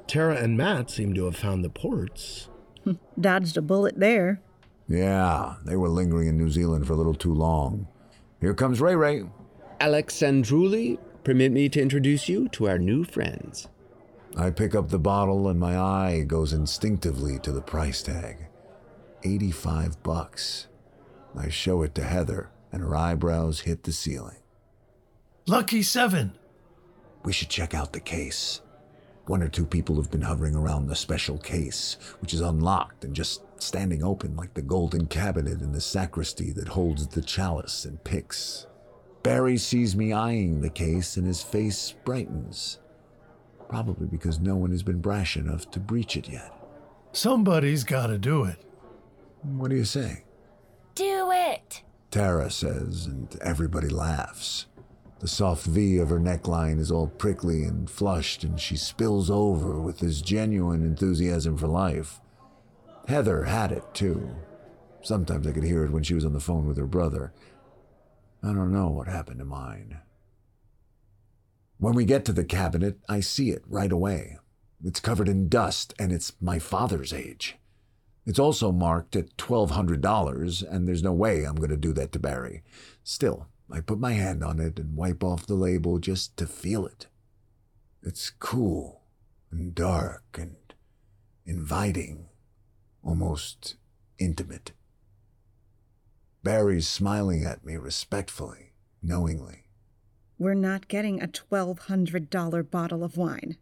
Tara 0.07 0.35
and 0.35 0.55
Matt 0.55 0.91
seem 0.91 1.13
to 1.15 1.25
have 1.25 1.35
found 1.35 1.63
the 1.63 1.69
ports. 1.69 2.49
Dodged 3.19 3.57
a 3.57 3.61
bullet 3.61 3.99
there. 3.99 4.41
Yeah, 4.87 5.55
they 5.65 5.75
were 5.75 5.89
lingering 5.89 6.27
in 6.27 6.37
New 6.37 6.51
Zealand 6.51 6.85
for 6.85 6.93
a 6.93 6.95
little 6.95 7.15
too 7.15 7.33
long. 7.33 7.87
Here 8.39 8.53
comes 8.53 8.79
Ray 8.79 8.95
Ray. 8.95 9.23
Alexandruli, 9.81 10.99
permit 11.23 11.51
me 11.51 11.69
to 11.69 11.81
introduce 11.81 12.29
you 12.29 12.47
to 12.49 12.67
our 12.67 12.77
new 12.77 13.03
friends. 13.03 13.67
I 14.37 14.51
pick 14.51 14.75
up 14.75 14.89
the 14.89 14.99
bottle 14.99 15.47
and 15.47 15.59
my 15.59 15.77
eye 15.77 16.23
goes 16.27 16.53
instinctively 16.53 17.39
to 17.39 17.51
the 17.51 17.61
price 17.61 18.03
tag. 18.03 18.44
85 19.25 20.03
bucks. 20.03 20.67
I 21.35 21.49
show 21.49 21.81
it 21.81 21.95
to 21.95 22.03
Heather 22.03 22.51
and 22.71 22.81
her 22.81 22.95
eyebrows 22.95 23.61
hit 23.61 23.83
the 23.83 23.91
ceiling. 23.91 24.37
Lucky 25.47 25.81
seven. 25.81 26.33
We 27.23 27.33
should 27.33 27.49
check 27.49 27.73
out 27.73 27.93
the 27.93 27.99
case. 27.99 28.61
One 29.25 29.41
or 29.41 29.49
two 29.49 29.65
people 29.65 29.95
have 29.95 30.11
been 30.11 30.21
hovering 30.21 30.55
around 30.55 30.87
the 30.87 30.95
special 30.95 31.37
case, 31.39 31.97
which 32.19 32.33
is 32.33 32.41
unlocked 32.41 33.03
and 33.03 33.15
just 33.15 33.41
standing 33.57 34.03
open 34.03 34.35
like 34.35 34.53
the 34.53 34.61
golden 34.61 35.07
cabinet 35.07 35.61
in 35.61 35.71
the 35.71 35.81
sacristy 35.81 36.51
that 36.51 36.67
holds 36.67 37.07
the 37.07 37.21
chalice 37.21 37.85
and 37.85 38.03
pyx. 38.03 38.67
Barry 39.23 39.57
sees 39.57 39.95
me 39.95 40.13
eyeing 40.13 40.61
the 40.61 40.69
case 40.69 41.17
and 41.17 41.25
his 41.25 41.41
face 41.41 41.95
brightens. 42.03 42.79
Probably 43.67 44.05
because 44.05 44.39
no 44.39 44.55
one 44.55 44.69
has 44.69 44.83
been 44.83 44.99
brash 44.99 45.35
enough 45.37 45.71
to 45.71 45.79
breach 45.79 46.15
it 46.15 46.29
yet. 46.29 46.53
Somebody's 47.11 47.83
got 47.83 48.07
to 48.07 48.17
do 48.17 48.43
it. 48.43 48.64
What 49.45 49.69
do 49.69 49.77
you 49.77 49.85
say? 49.85 50.23
Do 50.95 51.29
it! 51.31 51.83
Tara 52.09 52.49
says, 52.49 53.05
and 53.05 53.37
everybody 53.41 53.89
laughs. 53.89 54.65
The 55.19 55.27
soft 55.27 55.65
V 55.65 55.97
of 55.99 56.09
her 56.09 56.19
neckline 56.19 56.79
is 56.79 56.91
all 56.91 57.07
prickly 57.07 57.63
and 57.63 57.89
flushed, 57.89 58.43
and 58.43 58.59
she 58.59 58.75
spills 58.75 59.29
over 59.29 59.79
with 59.79 59.99
this 59.99 60.21
genuine 60.21 60.83
enthusiasm 60.83 61.57
for 61.57 61.67
life. 61.67 62.19
Heather 63.07 63.43
had 63.43 63.71
it, 63.71 63.83
too. 63.93 64.35
Sometimes 65.03 65.45
I 65.45 65.51
could 65.51 65.63
hear 65.63 65.85
it 65.85 65.91
when 65.91 66.03
she 66.03 66.15
was 66.15 66.25
on 66.25 66.33
the 66.33 66.39
phone 66.39 66.67
with 66.67 66.77
her 66.77 66.87
brother. 66.87 67.33
I 68.41 68.47
don't 68.47 68.73
know 68.73 68.89
what 68.89 69.07
happened 69.07 69.39
to 69.39 69.45
mine. 69.45 69.99
When 71.77 71.93
we 71.93 72.05
get 72.05 72.25
to 72.25 72.33
the 72.33 72.45
cabinet, 72.45 72.97
I 73.07 73.19
see 73.19 73.51
it 73.51 73.63
right 73.67 73.91
away. 73.91 74.39
It's 74.83 74.99
covered 74.99 75.29
in 75.29 75.49
dust, 75.49 75.93
and 75.99 76.11
it's 76.11 76.33
my 76.41 76.57
father's 76.57 77.13
age. 77.13 77.57
It's 78.25 78.39
also 78.39 78.71
marked 78.71 79.15
at 79.15 79.37
$1,200, 79.37 80.63
and 80.67 80.87
there's 80.87 81.03
no 81.03 81.13
way 81.13 81.43
I'm 81.43 81.55
going 81.55 81.69
to 81.69 81.77
do 81.77 81.93
that 81.93 82.11
to 82.13 82.19
Barry. 82.19 82.63
Still, 83.03 83.47
I 83.71 83.81
put 83.81 83.99
my 83.99 84.13
hand 84.13 84.43
on 84.43 84.59
it 84.59 84.79
and 84.79 84.95
wipe 84.95 85.23
off 85.23 85.45
the 85.45 85.55
label 85.55 85.99
just 85.99 86.35
to 86.37 86.47
feel 86.47 86.85
it. 86.85 87.07
It's 88.01 88.31
cool 88.31 89.03
and 89.51 89.75
dark 89.75 90.23
and 90.33 90.55
inviting, 91.45 92.29
almost 93.03 93.75
intimate. 94.17 94.71
Barry's 96.43 96.87
smiling 96.87 97.43
at 97.43 97.65
me 97.65 97.75
respectfully, 97.75 98.73
knowingly. 99.01 99.65
We're 100.37 100.53
not 100.53 100.87
getting 100.87 101.21
a 101.21 101.27
$1,200 101.27 102.69
bottle 102.69 103.03
of 103.03 103.17
wine. 103.17 103.57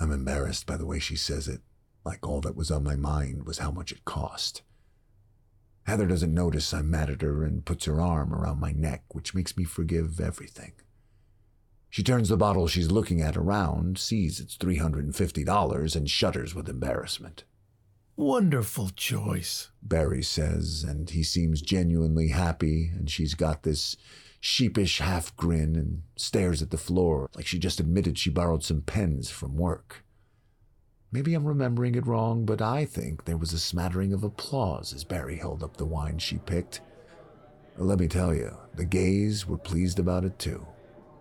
I'm 0.00 0.10
embarrassed 0.10 0.66
by 0.66 0.76
the 0.76 0.86
way 0.86 0.98
she 0.98 1.16
says 1.16 1.46
it, 1.46 1.60
like 2.04 2.26
all 2.26 2.40
that 2.42 2.56
was 2.56 2.70
on 2.70 2.84
my 2.84 2.96
mind 2.96 3.44
was 3.44 3.58
how 3.58 3.70
much 3.70 3.92
it 3.92 4.04
cost. 4.04 4.62
Heather 5.86 6.06
doesn't 6.06 6.32
notice 6.32 6.72
I'm 6.72 6.90
mad 6.90 7.10
at 7.10 7.22
her 7.22 7.44
and 7.44 7.64
puts 7.64 7.84
her 7.84 8.00
arm 8.00 8.32
around 8.34 8.60
my 8.60 8.72
neck, 8.72 9.04
which 9.12 9.34
makes 9.34 9.56
me 9.56 9.64
forgive 9.64 10.20
everything. 10.20 10.72
She 11.90 12.02
turns 12.02 12.28
the 12.28 12.36
bottle 12.36 12.66
she's 12.66 12.90
looking 12.90 13.20
at 13.20 13.36
around, 13.36 13.98
sees 13.98 14.40
it's 14.40 14.56
$350, 14.56 15.96
and 15.96 16.10
shudders 16.10 16.54
with 16.54 16.68
embarrassment. 16.68 17.44
Wonderful 18.16 18.90
choice, 18.90 19.70
Barry 19.82 20.22
says, 20.22 20.84
and 20.86 21.10
he 21.10 21.22
seems 21.22 21.60
genuinely 21.60 22.28
happy, 22.28 22.90
and 22.94 23.10
she's 23.10 23.34
got 23.34 23.62
this 23.62 23.96
sheepish 24.40 24.98
half 24.98 25.34
grin 25.36 25.74
and 25.74 26.02
stares 26.16 26.60
at 26.62 26.70
the 26.70 26.76
floor 26.76 27.30
like 27.34 27.46
she 27.46 27.58
just 27.58 27.80
admitted 27.80 28.18
she 28.18 28.28
borrowed 28.30 28.62
some 28.62 28.82
pens 28.82 29.30
from 29.30 29.56
work. 29.56 30.03
Maybe 31.14 31.34
I'm 31.34 31.46
remembering 31.46 31.94
it 31.94 32.08
wrong, 32.08 32.44
but 32.44 32.60
I 32.60 32.84
think 32.84 33.24
there 33.24 33.36
was 33.36 33.52
a 33.52 33.58
smattering 33.60 34.12
of 34.12 34.24
applause 34.24 34.92
as 34.92 35.04
Barry 35.04 35.36
held 35.36 35.62
up 35.62 35.76
the 35.76 35.84
wine 35.84 36.18
she 36.18 36.38
picked. 36.38 36.80
Let 37.76 38.00
me 38.00 38.08
tell 38.08 38.34
you, 38.34 38.56
the 38.74 38.84
gays 38.84 39.46
were 39.46 39.56
pleased 39.56 40.00
about 40.00 40.24
it 40.24 40.40
too. 40.40 40.66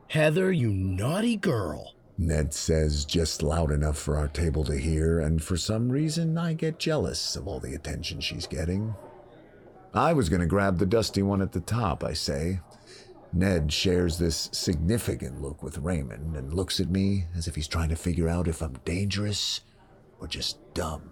Heather, 0.07 0.51
you 0.51 0.71
naughty 0.71 1.35
girl. 1.35 1.93
Ned 2.17 2.55
says 2.55 3.05
just 3.05 3.43
loud 3.43 3.69
enough 3.69 3.99
for 3.99 4.17
our 4.17 4.27
table 4.27 4.63
to 4.63 4.79
hear, 4.79 5.19
and 5.19 5.43
for 5.43 5.57
some 5.57 5.89
reason 5.89 6.39
I 6.39 6.53
get 6.53 6.79
jealous 6.79 7.35
of 7.35 7.47
all 7.47 7.59
the 7.59 7.75
attention 7.75 8.19
she's 8.19 8.47
getting. 8.47 8.95
I 9.93 10.13
was 10.13 10.27
going 10.27 10.41
to 10.41 10.47
grab 10.47 10.79
the 10.79 10.87
dusty 10.87 11.21
one 11.21 11.43
at 11.43 11.51
the 11.51 11.59
top, 11.59 12.03
I 12.03 12.13
say. 12.13 12.61
Ned 13.31 13.71
shares 13.71 14.17
this 14.17 14.49
significant 14.53 15.39
look 15.39 15.61
with 15.61 15.77
Raymond 15.77 16.35
and 16.35 16.51
looks 16.51 16.79
at 16.79 16.89
me 16.89 17.25
as 17.37 17.47
if 17.47 17.53
he's 17.53 17.67
trying 17.67 17.89
to 17.89 17.95
figure 17.95 18.27
out 18.27 18.47
if 18.47 18.63
I'm 18.63 18.79
dangerous 18.85 19.61
or 20.23 20.27
just 20.27 20.57
dumb. 20.73 21.11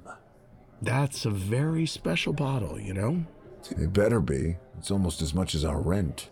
That's 0.81 1.25
a 1.25 1.29
very 1.29 1.85
special 1.85 2.31
bottle, 2.31 2.79
you 2.79 2.93
know? 2.93 3.25
It 3.71 3.91
better 3.91 4.21
be. 4.21 4.55
It's 4.77 4.89
almost 4.89 5.21
as 5.21 5.33
much 5.33 5.53
as 5.53 5.65
our 5.65 5.81
rent. 5.81 6.29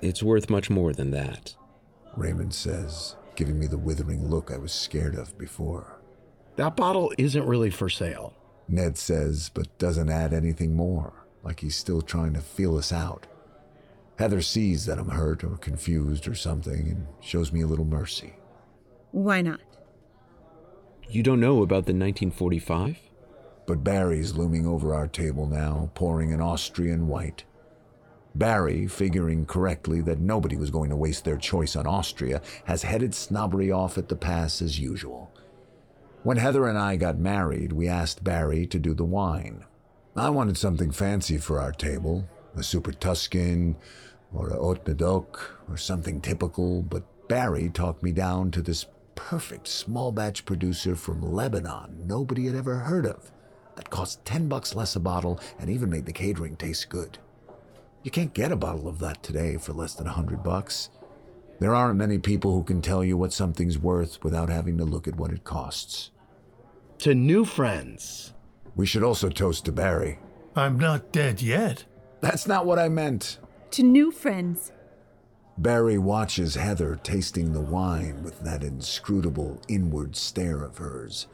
It's 0.00 0.22
worth 0.22 0.48
much 0.48 0.70
more 0.70 0.94
than 0.94 1.10
that. 1.10 1.54
Raymond 2.16 2.54
says, 2.54 3.16
giving 3.36 3.58
me 3.58 3.66
the 3.66 3.76
withering 3.76 4.28
look 4.28 4.50
I 4.50 4.56
was 4.56 4.72
scared 4.72 5.14
of 5.14 5.36
before. 5.36 6.00
That 6.56 6.76
bottle 6.76 7.12
isn't 7.18 7.46
really 7.46 7.70
for 7.70 7.90
sale. 7.90 8.34
Ned 8.68 8.96
says, 8.96 9.50
but 9.52 9.78
doesn't 9.78 10.10
add 10.10 10.32
anything 10.32 10.74
more, 10.74 11.26
like 11.42 11.60
he's 11.60 11.76
still 11.76 12.00
trying 12.00 12.32
to 12.34 12.40
feel 12.40 12.78
us 12.78 12.90
out. 12.90 13.26
Heather 14.18 14.40
sees 14.40 14.86
that 14.86 14.98
I'm 14.98 15.10
hurt 15.10 15.44
or 15.44 15.58
confused 15.58 16.26
or 16.26 16.34
something 16.34 16.88
and 16.88 17.06
shows 17.20 17.52
me 17.52 17.60
a 17.60 17.66
little 17.66 17.84
mercy. 17.84 18.32
Why 19.10 19.42
not? 19.42 19.60
You 21.08 21.22
don't 21.22 21.40
know 21.40 21.62
about 21.62 21.86
the 21.86 21.92
1945? 21.92 22.98
But 23.66 23.84
Barry's 23.84 24.34
looming 24.34 24.66
over 24.66 24.94
our 24.94 25.06
table 25.06 25.46
now, 25.46 25.90
pouring 25.94 26.32
an 26.32 26.40
Austrian 26.40 27.06
white. 27.06 27.44
Barry, 28.34 28.86
figuring 28.86 29.44
correctly 29.44 30.00
that 30.02 30.18
nobody 30.18 30.56
was 30.56 30.70
going 30.70 30.88
to 30.90 30.96
waste 30.96 31.24
their 31.24 31.36
choice 31.36 31.76
on 31.76 31.86
Austria, 31.86 32.40
has 32.64 32.82
headed 32.82 33.14
snobbery 33.14 33.70
off 33.70 33.98
at 33.98 34.08
the 34.08 34.16
pass 34.16 34.62
as 34.62 34.80
usual. 34.80 35.30
When 36.22 36.38
Heather 36.38 36.66
and 36.66 36.78
I 36.78 36.96
got 36.96 37.18
married, 37.18 37.72
we 37.72 37.88
asked 37.88 38.24
Barry 38.24 38.66
to 38.66 38.78
do 38.78 38.94
the 38.94 39.04
wine. 39.04 39.64
I 40.16 40.30
wanted 40.30 40.56
something 40.56 40.92
fancy 40.92 41.36
for 41.36 41.60
our 41.60 41.72
table, 41.72 42.28
a 42.56 42.62
Super 42.62 42.92
Tuscan 42.92 43.76
or 44.32 44.48
a 44.48 44.56
Haut-Médoc 44.56 45.38
or 45.68 45.76
something 45.76 46.20
typical, 46.20 46.82
but 46.82 47.02
Barry 47.28 47.68
talked 47.68 48.02
me 48.02 48.12
down 48.12 48.50
to 48.52 48.62
this 48.62 48.86
perfect 49.14 49.68
small 49.68 50.12
batch 50.12 50.44
producer 50.44 50.96
from 50.96 51.20
Lebanon 51.22 52.06
nobody 52.06 52.46
had 52.46 52.54
ever 52.54 52.76
heard 52.76 53.06
of 53.06 53.32
that 53.76 53.90
cost 53.90 54.24
10 54.24 54.48
bucks 54.48 54.74
less 54.74 54.96
a 54.96 55.00
bottle 55.00 55.40
and 55.58 55.70
even 55.70 55.90
made 55.90 56.06
the 56.06 56.12
catering 56.12 56.56
taste 56.56 56.88
good. 56.88 57.18
You 58.02 58.10
can't 58.10 58.34
get 58.34 58.52
a 58.52 58.56
bottle 58.56 58.88
of 58.88 58.98
that 58.98 59.22
today 59.22 59.56
for 59.56 59.72
less 59.72 59.94
than 59.94 60.06
100 60.06 60.42
bucks. 60.42 60.90
There 61.60 61.74
aren't 61.74 61.98
many 61.98 62.18
people 62.18 62.52
who 62.52 62.64
can 62.64 62.82
tell 62.82 63.04
you 63.04 63.16
what 63.16 63.32
something's 63.32 63.78
worth 63.78 64.22
without 64.24 64.48
having 64.48 64.76
to 64.78 64.84
look 64.84 65.06
at 65.06 65.16
what 65.16 65.30
it 65.30 65.44
costs. 65.44 66.10
To 66.98 67.14
new 67.14 67.44
friends. 67.44 68.34
We 68.74 68.86
should 68.86 69.02
also 69.02 69.28
toast 69.28 69.64
to 69.66 69.72
Barry. 69.72 70.18
I'm 70.56 70.78
not 70.78 71.12
dead 71.12 71.40
yet. 71.40 71.84
That's 72.20 72.46
not 72.46 72.66
what 72.66 72.78
I 72.78 72.88
meant. 72.88 73.38
To 73.72 73.82
new 73.82 74.10
friends. 74.10 74.72
Barry 75.58 75.98
watches 75.98 76.54
Heather 76.54 76.98
tasting 77.02 77.52
the 77.52 77.60
wine 77.60 78.22
with 78.22 78.40
that 78.40 78.64
inscrutable 78.64 79.60
inward 79.68 80.16
stare 80.16 80.62
of 80.62 80.78
hers. 80.78 81.26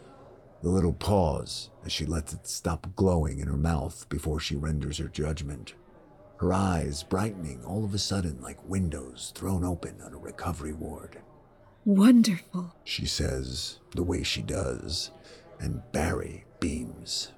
The 0.63 0.69
little 0.69 0.93
pause 0.93 1.71
as 1.85 1.93
she 1.93 2.05
lets 2.05 2.33
it 2.33 2.47
stop 2.47 2.95
glowing 2.97 3.39
in 3.39 3.47
her 3.47 3.57
mouth 3.57 4.09
before 4.09 4.41
she 4.41 4.57
renders 4.57 4.99
her 4.99 5.09
judgment. 5.09 5.75
Her 6.39 6.53
eyes 6.53 7.05
brightening 7.05 7.65
all 7.65 7.85
of 7.85 7.95
a 7.95 7.99
sudden 7.99 8.41
like 8.43 8.69
windows 8.69 9.33
thrown 9.35 9.65
open 9.65 10.01
on 10.05 10.13
a 10.13 10.19
recovery 10.19 10.73
ward. 10.73 11.19
Wonderful, 11.85 12.75
she 12.85 13.07
says, 13.07 13.79
the 13.95 14.03
way 14.03 14.23
she 14.23 14.43
does, 14.43 15.11
and 15.61 15.81
Barry 15.93 16.45
beams. 16.61 17.33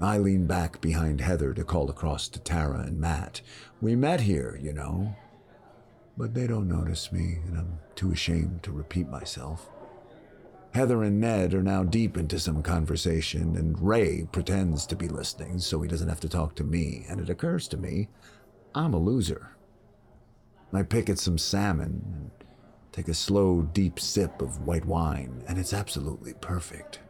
I 0.00 0.18
lean 0.18 0.46
back 0.46 0.80
behind 0.80 1.20
Heather 1.20 1.52
to 1.54 1.62
call 1.62 1.90
across 1.90 2.26
to 2.28 2.40
Tara 2.40 2.80
and 2.80 2.98
Matt. 2.98 3.40
We 3.80 3.94
met 3.94 4.22
here, 4.22 4.58
you 4.60 4.72
know. 4.72 5.14
But 6.16 6.34
they 6.34 6.46
don't 6.46 6.68
notice 6.68 7.10
me, 7.10 7.38
and 7.46 7.56
I'm 7.56 7.78
too 7.94 8.12
ashamed 8.12 8.62
to 8.64 8.72
repeat 8.72 9.08
myself. 9.08 9.70
Heather 10.74 11.02
and 11.02 11.20
Ned 11.20 11.54
are 11.54 11.62
now 11.62 11.84
deep 11.84 12.16
into 12.16 12.38
some 12.38 12.62
conversation, 12.62 13.56
and 13.56 13.80
Ray 13.80 14.26
pretends 14.30 14.86
to 14.86 14.96
be 14.96 15.08
listening 15.08 15.58
so 15.58 15.80
he 15.80 15.88
doesn't 15.88 16.08
have 16.08 16.20
to 16.20 16.28
talk 16.28 16.54
to 16.56 16.64
me, 16.64 17.04
and 17.08 17.20
it 17.20 17.30
occurs 17.30 17.68
to 17.68 17.76
me 17.76 18.08
I'm 18.74 18.94
a 18.94 18.98
loser. 18.98 19.50
I 20.72 20.82
pick 20.82 21.10
at 21.10 21.18
some 21.18 21.36
salmon 21.36 22.02
and 22.06 22.30
take 22.90 23.08
a 23.08 23.14
slow, 23.14 23.62
deep 23.62 24.00
sip 24.00 24.40
of 24.40 24.66
white 24.66 24.86
wine, 24.86 25.44
and 25.46 25.58
it's 25.58 25.74
absolutely 25.74 26.32
perfect. 26.34 27.00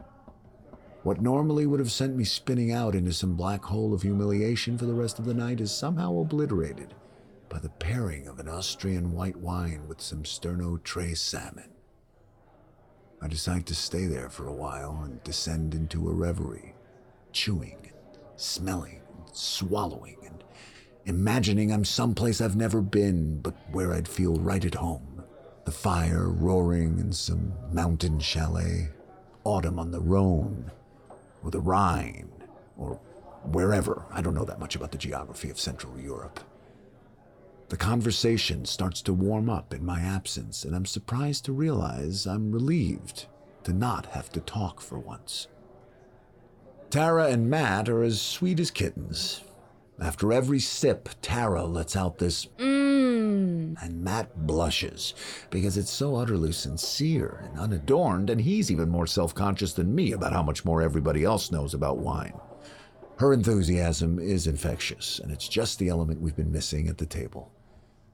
What 1.03 1.21
normally 1.21 1.65
would 1.65 1.79
have 1.79 1.91
sent 1.91 2.15
me 2.15 2.25
spinning 2.25 2.71
out 2.71 2.95
into 2.95 3.13
some 3.13 3.35
black 3.35 3.63
hole 3.63 3.93
of 3.93 4.01
humiliation 4.01 4.77
for 4.77 4.85
the 4.85 4.93
rest 4.93 5.19
of 5.19 5.25
the 5.25 5.33
night 5.33 5.61
is 5.61 5.71
somehow 5.71 6.19
obliterated 6.19 6.93
by 7.49 7.59
the 7.59 7.69
pairing 7.69 8.27
of 8.27 8.39
an 8.39 8.47
Austrian 8.47 9.11
white 9.11 9.37
wine 9.37 9.87
with 9.87 10.01
some 10.01 10.23
sterno 10.23 10.81
tray 10.83 11.13
salmon. 11.13 11.69
I 13.21 13.27
decide 13.27 13.65
to 13.67 13.75
stay 13.75 14.05
there 14.05 14.29
for 14.29 14.47
a 14.47 14.53
while 14.53 15.01
and 15.03 15.23
descend 15.23 15.73
into 15.73 16.09
a 16.09 16.13
reverie, 16.13 16.75
chewing 17.31 17.77
and 17.83 18.19
smelling 18.35 19.01
and 19.15 19.35
swallowing 19.35 20.17
and 20.25 20.43
imagining 21.05 21.71
I'm 21.71 21.85
someplace 21.85 22.41
I've 22.41 22.55
never 22.55 22.81
been, 22.81 23.39
but 23.39 23.55
where 23.71 23.93
I'd 23.93 24.07
feel 24.07 24.35
right 24.35 24.63
at 24.65 24.75
home. 24.75 25.23
The 25.65 25.71
fire 25.71 26.29
roaring 26.29 26.99
in 26.99 27.13
some 27.13 27.53
mountain 27.71 28.19
chalet, 28.19 28.89
autumn 29.43 29.79
on 29.79 29.91
the 29.91 30.01
Rhone, 30.01 30.71
or 31.43 31.51
the 31.51 31.61
Rhine, 31.61 32.29
or 32.77 32.99
wherever. 33.43 34.05
I 34.11 34.21
don't 34.21 34.35
know 34.35 34.45
that 34.45 34.59
much 34.59 34.75
about 34.75 34.91
the 34.91 34.97
geography 34.97 35.49
of 35.49 35.59
Central 35.59 35.97
Europe. 35.97 36.39
The 37.73 37.77
conversation 37.77 38.65
starts 38.65 39.01
to 39.01 39.15
warm 39.15 39.49
up 39.49 39.73
in 39.73 39.83
my 39.83 39.99
absence, 39.99 40.63
and 40.63 40.75
I'm 40.75 40.85
surprised 40.85 41.45
to 41.45 41.51
realize 41.51 42.27
I'm 42.27 42.51
relieved 42.51 43.25
to 43.63 43.73
not 43.73 44.05
have 44.05 44.29
to 44.33 44.41
talk 44.41 44.79
for 44.79 44.99
once. 44.99 45.47
Tara 46.91 47.29
and 47.29 47.49
Matt 47.49 47.89
are 47.89 48.03
as 48.03 48.21
sweet 48.21 48.59
as 48.59 48.69
kittens. 48.69 49.41
After 49.99 50.31
every 50.31 50.59
sip, 50.59 51.09
Tara 51.23 51.65
lets 51.65 51.95
out 51.95 52.19
this 52.19 52.45
mmm, 52.59 53.75
and 53.81 54.03
Matt 54.03 54.45
blushes 54.45 55.15
because 55.49 55.75
it's 55.75 55.89
so 55.89 56.15
utterly 56.15 56.51
sincere 56.51 57.43
and 57.43 57.59
unadorned, 57.59 58.29
and 58.29 58.41
he's 58.41 58.69
even 58.69 58.89
more 58.89 59.07
self 59.07 59.33
conscious 59.33 59.73
than 59.73 59.95
me 59.95 60.11
about 60.11 60.33
how 60.33 60.43
much 60.43 60.63
more 60.63 60.83
everybody 60.83 61.23
else 61.23 61.51
knows 61.51 61.73
about 61.73 61.97
wine. 61.97 62.39
Her 63.17 63.33
enthusiasm 63.33 64.19
is 64.19 64.45
infectious, 64.45 65.17
and 65.17 65.31
it's 65.31 65.47
just 65.47 65.79
the 65.79 65.89
element 65.89 66.21
we've 66.21 66.35
been 66.35 66.51
missing 66.51 66.87
at 66.87 66.99
the 66.99 67.07
table. 67.07 67.51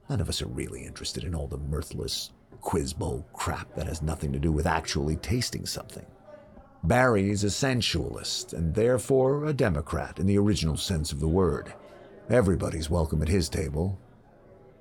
None 0.09 0.21
of 0.21 0.29
us 0.29 0.41
are 0.41 0.47
really 0.47 0.85
interested 0.85 1.23
in 1.23 1.35
all 1.35 1.47
the 1.47 1.57
mirthless 1.57 2.31
quiz 2.61 2.93
bowl 2.93 3.25
crap 3.31 3.73
that 3.75 3.87
has 3.87 4.01
nothing 4.01 4.33
to 4.33 4.39
do 4.39 4.51
with 4.51 4.65
actually 4.65 5.15
tasting 5.17 5.65
something. 5.65 6.05
Barry's 6.83 7.43
a 7.43 7.49
sensualist 7.49 8.53
and 8.53 8.73
therefore 8.73 9.45
a 9.45 9.53
Democrat 9.53 10.19
in 10.19 10.25
the 10.25 10.37
original 10.37 10.77
sense 10.77 11.11
of 11.11 11.19
the 11.19 11.27
word. 11.27 11.73
Everybody's 12.29 12.89
welcome 12.89 13.21
at 13.21 13.27
his 13.27 13.49
table. 13.49 13.99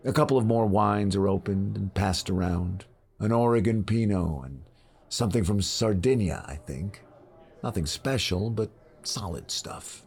A 0.04 0.12
couple 0.12 0.38
of 0.38 0.46
more 0.46 0.66
wines 0.66 1.14
are 1.14 1.28
opened 1.28 1.76
and 1.76 1.92
passed 1.92 2.30
around 2.30 2.86
an 3.18 3.32
Oregon 3.32 3.84
Pinot 3.84 4.44
and 4.44 4.62
something 5.08 5.44
from 5.44 5.60
Sardinia, 5.60 6.44
I 6.46 6.54
think. 6.54 7.02
Nothing 7.62 7.84
special, 7.84 8.48
but 8.48 8.70
solid 9.02 9.50
stuff. 9.50 10.06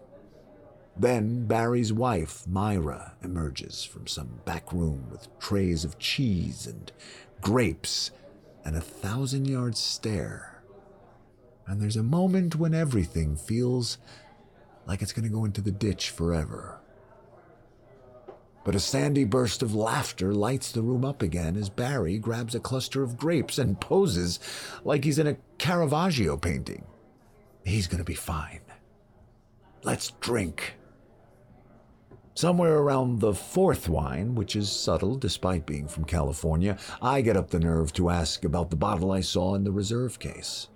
Then 0.97 1.45
Barry's 1.47 1.93
wife, 1.93 2.45
Myra, 2.47 3.13
emerges 3.23 3.83
from 3.83 4.07
some 4.07 4.41
back 4.45 4.71
room 4.73 5.07
with 5.09 5.27
trays 5.39 5.85
of 5.85 5.97
cheese 5.97 6.67
and 6.67 6.91
grapes 7.41 8.11
and 8.63 8.75
a 8.75 8.81
thousand 8.81 9.47
yard 9.47 9.77
stare. 9.77 10.63
And 11.65 11.81
there's 11.81 11.97
a 11.97 12.03
moment 12.03 12.55
when 12.55 12.73
everything 12.73 13.35
feels 13.35 13.97
like 14.85 15.01
it's 15.01 15.13
going 15.13 15.23
to 15.23 15.33
go 15.33 15.45
into 15.45 15.61
the 15.61 15.71
ditch 15.71 16.09
forever. 16.09 16.79
But 18.63 18.75
a 18.75 18.79
sandy 18.79 19.23
burst 19.23 19.63
of 19.63 19.73
laughter 19.73 20.33
lights 20.33 20.71
the 20.71 20.83
room 20.83 21.03
up 21.03 21.21
again 21.23 21.55
as 21.55 21.69
Barry 21.69 22.19
grabs 22.19 22.53
a 22.53 22.59
cluster 22.59 23.01
of 23.01 23.17
grapes 23.17 23.57
and 23.57 23.79
poses 23.79 24.39
like 24.83 25.03
he's 25.03 25.17
in 25.17 25.27
a 25.27 25.37
Caravaggio 25.57 26.37
painting. 26.37 26.85
He's 27.65 27.87
going 27.87 27.99
to 27.99 28.03
be 28.03 28.13
fine. 28.13 28.61
Let's 29.83 30.11
drink. 30.19 30.75
Somewhere 32.33 32.77
around 32.77 33.19
the 33.19 33.33
fourth 33.33 33.89
wine, 33.89 34.35
which 34.35 34.55
is 34.55 34.71
subtle 34.71 35.15
despite 35.15 35.65
being 35.65 35.87
from 35.87 36.05
California, 36.05 36.77
I 37.01 37.21
get 37.21 37.35
up 37.35 37.49
the 37.49 37.59
nerve 37.59 37.91
to 37.93 38.09
ask 38.09 38.45
about 38.45 38.69
the 38.69 38.77
bottle 38.77 39.11
I 39.11 39.19
saw 39.19 39.55
in 39.55 39.65
the 39.65 39.71
reserve 39.71 40.17
case. 40.17 40.69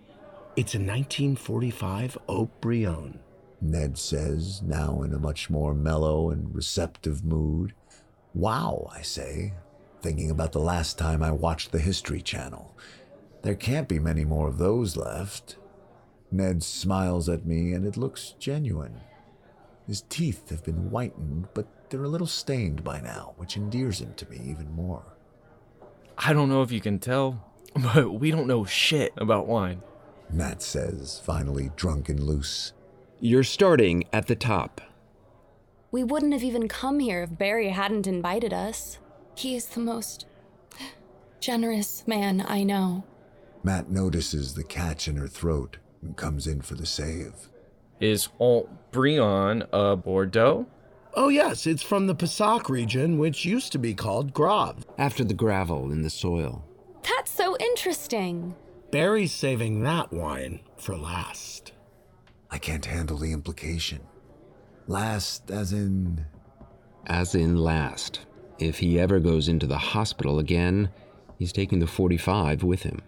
It's 0.58 0.76
a 0.76 0.80
1945 0.80 2.18
Haut-Brion. 2.28 3.20
Ned 3.62 3.98
says, 3.98 4.62
now 4.62 5.02
in 5.02 5.14
a 5.14 5.20
much 5.20 5.50
more 5.50 5.74
mellow 5.74 6.30
and 6.30 6.54
receptive 6.54 7.24
mood. 7.24 7.74
Wow, 8.34 8.92
I 8.94 9.02
say, 9.02 9.54
thinking 10.02 10.30
about 10.30 10.52
the 10.52 10.60
last 10.60 10.98
time 10.98 11.24
I 11.24 11.32
watched 11.32 11.72
the 11.72 11.80
History 11.80 12.22
Channel. 12.22 12.78
There 13.44 13.56
can't 13.56 13.88
be 13.88 14.00
many 14.00 14.26
more 14.26 14.50
of 14.50 14.58
those 14.58 14.98
left. 14.98 15.56
Ned 16.32 16.64
smiles 16.64 17.30
at 17.30 17.46
me, 17.46 17.72
and 17.72 17.86
it 17.86 17.96
looks 17.96 18.36
genuine. 18.40 19.00
His 19.88 20.02
teeth 20.10 20.50
have 20.50 20.64
been 20.64 20.90
whitened, 20.90 21.48
but 21.54 21.68
they're 21.90 22.04
a 22.04 22.10
little 22.10 22.28
stained 22.28 22.84
by 22.84 23.02
now, 23.02 23.34
which 23.38 23.56
endears 23.56 24.02
him 24.02 24.14
to 24.16 24.30
me 24.30 24.40
even 24.44 24.72
more. 24.72 25.04
I 26.18 26.34
don't 26.34 26.50
know 26.50 26.62
if 26.62 26.72
you 26.72 26.82
can 26.82 27.00
tell, 27.00 27.52
but 27.76 28.14
we 28.14 28.32
don't 28.32 28.48
know 28.48 28.66
shit 28.66 29.14
about 29.18 29.48
wine. 29.48 29.82
Nat 30.32 30.62
says, 30.62 31.22
finally 31.24 31.70
drunk 31.76 32.10
and 32.10 32.20
loose. 32.20 32.74
You're 33.20 33.44
starting 33.44 34.06
at 34.12 34.28
the 34.28 34.36
top. 34.36 34.82
We 35.92 36.04
wouldn't 36.04 36.34
have 36.34 36.44
even 36.44 36.68
come 36.68 37.00
here 37.00 37.24
if 37.24 37.38
Barry 37.38 37.70
hadn't 37.70 38.08
invited 38.08 38.54
us. 38.54 38.98
He 39.36 39.56
is 39.56 39.68
the 39.68 39.80
most 39.80 40.26
generous 41.40 42.08
man 42.08 42.44
I 42.48 42.64
know. 42.64 43.06
Matt 43.64 43.90
notices 43.90 44.54
the 44.54 44.64
catch 44.64 45.08
in 45.08 45.16
her 45.18 45.28
throat 45.28 45.78
and 46.02 46.18
comes 46.18 46.48
in 46.48 46.62
for 46.62 46.76
the 46.76 46.86
save. 46.86 47.50
Is 48.00 48.26
Haut-Brion 48.38 49.64
a 49.72 49.96
Bordeaux? 49.96 50.68
Oh, 51.14 51.30
yes, 51.30 51.66
it's 51.66 51.84
from 51.84 52.08
the 52.08 52.16
Pessac 52.16 52.68
region, 52.68 53.18
which 53.18 53.46
used 53.46 53.72
to 53.72 53.78
be 53.78 53.94
called 53.94 54.34
Grave. 54.34 54.86
After 54.98 55.24
the 55.24 55.34
gravel 55.34 55.92
in 55.92 56.02
the 56.02 56.10
soil. 56.10 56.66
That's 57.04 57.32
so 57.32 57.56
interesting. 57.58 58.56
Barry's 58.92 59.32
saving 59.32 59.84
that 59.84 60.12
wine 60.12 60.60
for 60.78 60.98
last. 60.98 61.72
I 62.52 62.58
can't 62.58 62.86
handle 62.86 63.18
the 63.18 63.32
implication. 63.32 64.02
Last, 64.88 65.50
as 65.50 65.72
in. 65.72 66.26
As 67.08 67.34
in 67.34 67.56
last. 67.56 68.26
If 68.60 68.80
he 68.80 69.00
ever 69.00 69.20
goes 69.20 69.48
into 69.48 69.68
the 69.68 69.78
hospital 69.78 70.40
again, 70.40 70.90
he's 71.38 71.54
taking 71.54 71.80
the 71.80 71.88
45 71.88 72.64
with 72.64 72.84
him. 72.84 73.02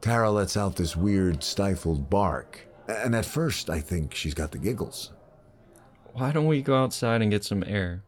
Tara 0.00 0.30
lets 0.30 0.56
out 0.56 0.76
this 0.76 0.94
weird, 0.94 1.42
stifled 1.42 2.08
bark, 2.08 2.67
and 2.88 3.14
at 3.14 3.26
first 3.26 3.70
I 3.70 3.80
think 3.80 4.14
she's 4.14 4.34
got 4.34 4.50
the 4.50 4.58
giggles. 4.58 5.12
Why 6.14 6.32
don't 6.32 6.46
we 6.46 6.62
go 6.62 6.82
outside 6.82 7.22
and 7.22 7.30
get 7.30 7.44
some 7.44 7.62
air? 7.66 8.02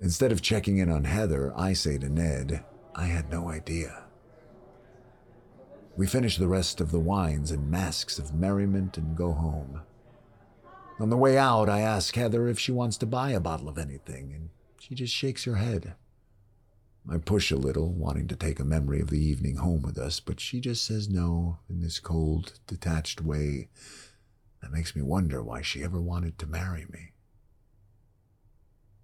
Instead 0.00 0.32
of 0.32 0.42
checking 0.42 0.78
in 0.78 0.90
on 0.90 1.04
Heather, 1.04 1.52
I 1.56 1.72
say 1.72 1.98
to 1.98 2.08
Ned, 2.08 2.64
I 2.94 3.06
had 3.06 3.30
no 3.30 3.48
idea. 3.48 4.04
We 5.96 6.06
finish 6.06 6.36
the 6.36 6.48
rest 6.48 6.80
of 6.80 6.90
the 6.90 7.00
wines 7.00 7.50
and 7.50 7.70
masks 7.70 8.18
of 8.18 8.34
merriment 8.34 8.96
and 8.96 9.16
go 9.16 9.32
home. 9.32 9.82
On 10.98 11.10
the 11.10 11.16
way 11.16 11.36
out, 11.36 11.68
I 11.68 11.80
ask 11.80 12.14
Heather 12.14 12.48
if 12.48 12.58
she 12.58 12.72
wants 12.72 12.96
to 12.98 13.06
buy 13.06 13.30
a 13.30 13.40
bottle 13.40 13.68
of 13.68 13.78
anything, 13.78 14.32
and 14.34 14.50
she 14.78 14.94
just 14.94 15.12
shakes 15.12 15.44
her 15.44 15.56
head. 15.56 15.94
I 17.10 17.18
push 17.18 17.50
a 17.50 17.56
little, 17.56 17.92
wanting 17.92 18.28
to 18.28 18.36
take 18.36 18.60
a 18.60 18.64
memory 18.64 19.00
of 19.00 19.10
the 19.10 19.22
evening 19.22 19.56
home 19.56 19.82
with 19.82 19.98
us, 19.98 20.20
but 20.20 20.38
she 20.38 20.60
just 20.60 20.84
says 20.84 21.08
no 21.08 21.58
in 21.68 21.80
this 21.80 21.98
cold, 21.98 22.60
detached 22.66 23.20
way 23.20 23.68
that 24.60 24.72
makes 24.72 24.94
me 24.94 25.02
wonder 25.02 25.42
why 25.42 25.62
she 25.62 25.82
ever 25.82 26.00
wanted 26.00 26.38
to 26.38 26.46
marry 26.46 26.86
me. 26.90 27.12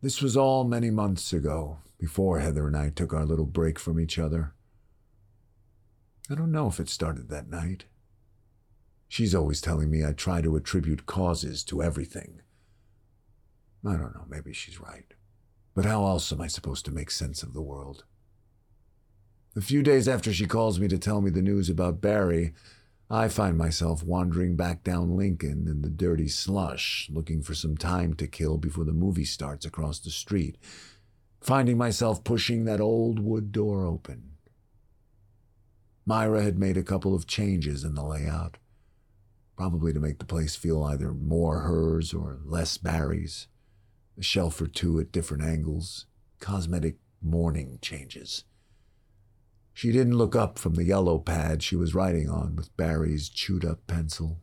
This 0.00 0.22
was 0.22 0.37
all 0.37 0.62
many 0.62 0.90
months 0.90 1.32
ago, 1.32 1.78
before 1.98 2.38
Heather 2.38 2.68
and 2.68 2.76
I 2.76 2.90
took 2.90 3.12
our 3.12 3.24
little 3.24 3.46
break 3.46 3.80
from 3.80 3.98
each 3.98 4.16
other. 4.16 4.54
I 6.30 6.37
don't 6.37 6.52
know 6.52 6.68
if 6.68 6.78
it 6.78 6.88
started 6.88 7.28
that 7.28 7.50
night. 7.50 7.87
She's 9.08 9.34
always 9.34 9.61
telling 9.61 9.90
me 9.90 10.04
I 10.04 10.12
try 10.12 10.40
to 10.42 10.54
attribute 10.54 11.06
causes 11.06 11.64
to 11.64 11.82
everything. 11.82 12.42
I 13.84 13.92
don't 13.92 14.14
know, 14.14 14.26
maybe 14.28 14.52
she's 14.52 14.80
right. 14.80 15.14
But 15.78 15.86
how 15.86 16.06
else 16.06 16.32
am 16.32 16.40
I 16.40 16.48
supposed 16.48 16.84
to 16.86 16.90
make 16.90 17.08
sense 17.08 17.44
of 17.44 17.52
the 17.52 17.62
world? 17.62 18.02
A 19.54 19.60
few 19.60 19.80
days 19.80 20.08
after 20.08 20.32
she 20.32 20.44
calls 20.44 20.80
me 20.80 20.88
to 20.88 20.98
tell 20.98 21.20
me 21.20 21.30
the 21.30 21.40
news 21.40 21.70
about 21.70 22.00
Barry, 22.00 22.52
I 23.08 23.28
find 23.28 23.56
myself 23.56 24.02
wandering 24.02 24.56
back 24.56 24.82
down 24.82 25.16
Lincoln 25.16 25.68
in 25.68 25.82
the 25.82 25.88
dirty 25.88 26.26
slush, 26.26 27.08
looking 27.12 27.42
for 27.42 27.54
some 27.54 27.76
time 27.76 28.14
to 28.14 28.26
kill 28.26 28.58
before 28.58 28.84
the 28.84 28.92
movie 28.92 29.24
starts 29.24 29.64
across 29.64 30.00
the 30.00 30.10
street, 30.10 30.58
finding 31.40 31.78
myself 31.78 32.24
pushing 32.24 32.64
that 32.64 32.80
old 32.80 33.20
wood 33.20 33.52
door 33.52 33.86
open. 33.86 34.30
Myra 36.04 36.42
had 36.42 36.58
made 36.58 36.76
a 36.76 36.82
couple 36.82 37.14
of 37.14 37.28
changes 37.28 37.84
in 37.84 37.94
the 37.94 38.04
layout, 38.04 38.56
probably 39.56 39.92
to 39.92 40.00
make 40.00 40.18
the 40.18 40.24
place 40.24 40.56
feel 40.56 40.82
either 40.82 41.12
more 41.12 41.60
hers 41.60 42.12
or 42.12 42.40
less 42.44 42.78
Barry's. 42.78 43.46
A 44.18 44.22
shelf 44.22 44.61
or 44.61 44.66
two 44.66 44.98
at 44.98 45.12
different 45.12 45.44
angles, 45.44 46.07
cosmetic 46.40 46.96
morning 47.22 47.78
changes. 47.81 48.44
She 49.72 49.92
didn't 49.92 50.18
look 50.18 50.35
up 50.35 50.59
from 50.59 50.74
the 50.74 50.85
yellow 50.85 51.18
pad 51.18 51.62
she 51.62 51.76
was 51.76 51.94
writing 51.94 52.28
on 52.28 52.57
with 52.57 52.76
Barry's 52.76 53.28
chewed 53.28 53.64
up 53.64 53.87
pencil. 53.87 54.40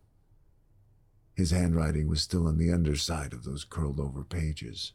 His 1.34 1.52
handwriting 1.52 2.08
was 2.08 2.22
still 2.22 2.48
on 2.48 2.58
the 2.58 2.72
underside 2.72 3.34
of 3.34 3.44
those 3.44 3.66
curled 3.66 4.00
over 4.00 4.24
pages. 4.24 4.94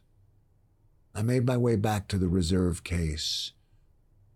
I 1.13 1.21
made 1.21 1.45
my 1.45 1.57
way 1.57 1.75
back 1.75 2.07
to 2.07 2.17
the 2.17 2.27
reserve 2.27 2.83
case. 2.83 3.51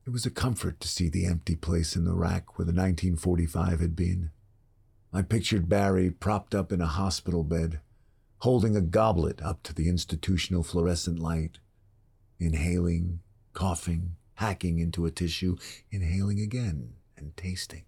It 0.06 0.12
was 0.12 0.28
a 0.28 0.32
comfort 0.32 0.80
to 0.82 0.88
see 0.88 1.10
the 1.10 1.26
empty 1.26 1.56
place 1.56 1.96
in 1.96 2.06
the 2.06 2.14
rack 2.14 2.60
where 2.60 2.66
the 2.66 2.72
1945 2.72 3.80
had 3.80 3.96
been. 3.96 4.30
I 5.12 5.24
pictured 5.24 5.68
Barry 5.68 6.12
propped 6.12 6.54
up 6.54 6.72
in 6.72 6.82
a 6.82 6.86
hospital 6.86 7.44
bed, 7.44 7.80
holding 8.46 8.76
a 8.76 8.82
goblet 8.82 9.42
up 9.42 9.64
to 9.64 9.74
the 9.74 9.90
institutional 9.90 10.62
fluorescent 10.62 11.18
light, 11.18 11.58
inhaling, 12.38 13.20
coughing, 13.54 14.16
hacking 14.36 14.78
into 14.78 15.04
a 15.08 15.10
tissue, 15.10 15.58
inhaling 15.90 16.40
again, 16.40 16.94
and 17.18 17.36
tasting. 17.36 17.84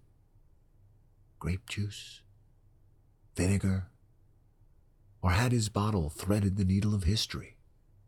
Grape 1.37 1.69
juice? 1.69 2.21
Vinegar? 3.35 3.85
Or 5.21 5.29
had 5.29 5.51
his 5.51 5.69
bottle 5.69 6.09
threaded 6.09 6.57
the 6.57 6.65
needle 6.65 6.95
of 6.95 7.03
history, 7.03 7.57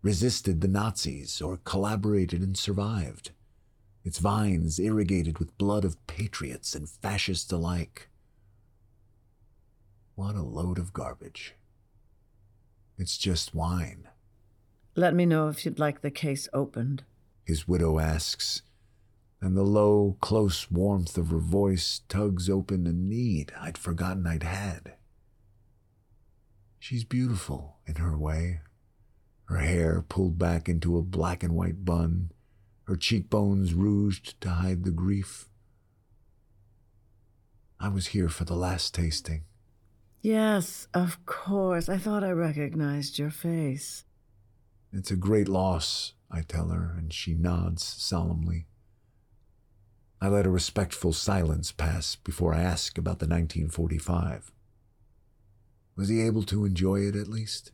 resisted 0.02 0.62
the 0.62 0.68
Nazis, 0.68 1.44
or 1.44 1.58
collaborated 1.58 2.42
and 2.42 2.58
survived? 2.58 3.30
Its 4.04 4.18
vines 4.18 4.80
irrigated 4.80 5.38
with 5.38 5.56
blood 5.60 5.86
of 5.86 6.08
patriots 6.08 6.74
and 6.74 6.90
fascists 6.90 7.52
alike. 7.52 8.10
What 10.16 10.34
a 10.34 10.42
load 10.42 10.80
of 10.80 10.94
garbage. 10.94 11.54
It's 13.00 13.18
just 13.18 13.56
wine. 13.56 14.10
Let 14.94 15.16
me 15.16 15.26
know 15.26 15.48
if 15.48 15.64
you'd 15.66 15.80
like 15.80 16.02
the 16.02 16.12
case 16.12 16.50
opened. 16.54 17.04
His 17.46 17.66
widow 17.66 17.98
asks, 17.98 18.62
and 19.40 19.56
the 19.56 19.64
low, 19.64 20.18
close 20.20 20.70
warmth 20.70 21.18
of 21.18 21.30
her 21.30 21.38
voice 21.38 22.02
tugs 22.10 22.50
open 22.50 22.86
a 22.86 22.92
need 22.92 23.54
I'd 23.58 23.78
forgotten 23.78 24.28
I'd 24.28 24.44
had. 24.44 24.96
She's 26.78 27.06
beautiful 27.06 27.78
in 27.88 27.96
her 27.96 28.18
way, 28.18 28.60
her 29.46 29.60
hair 29.60 30.04
pulled 30.08 30.38
back 30.38 30.68
into 30.68 30.98
a 30.98 31.02
black 31.02 31.42
and 31.42 31.56
white 31.56 31.86
bun, 31.86 32.34
her 32.84 32.98
cheekbones 32.98 33.74
rouged 33.74 34.40
to 34.42 34.50
hide 34.50 34.84
the 34.84 34.92
grief. 34.92 35.48
I 37.80 37.88
was 37.88 38.08
here 38.08 38.28
for 38.28 38.44
the 38.44 38.56
last 38.56 38.94
tasting. 38.94 39.46
Yes, 40.22 40.88
of 40.94 41.26
course. 41.26 41.88
I 41.88 41.98
thought 41.98 42.24
I 42.24 42.32
recognized 42.32 43.18
your 43.18 43.30
face. 43.30 44.04
It's 44.92 45.12
a 45.12 45.16
great 45.16 45.48
loss, 45.48 46.14
I 46.30 46.42
tell 46.42 46.70
her, 46.70 46.96
and 46.98 47.14
she 47.14 47.34
nods 47.34 47.84
solemnly. 47.84 48.68
I 50.22 50.28
let 50.28 50.46
a 50.46 50.52
respectful 50.52 51.14
silence 51.14 51.72
pass 51.72 52.16
before 52.16 52.54
I 52.54 52.62
ask 52.62 52.98
about 52.98 53.20
the 53.20 53.28
1945. 53.28 54.52
Was 55.96 56.10
he 56.10 56.22
able 56.22 56.44
to 56.44 56.66
enjoy 56.66 57.02
it 57.02 57.16
at 57.16 57.28
least? 57.28 57.72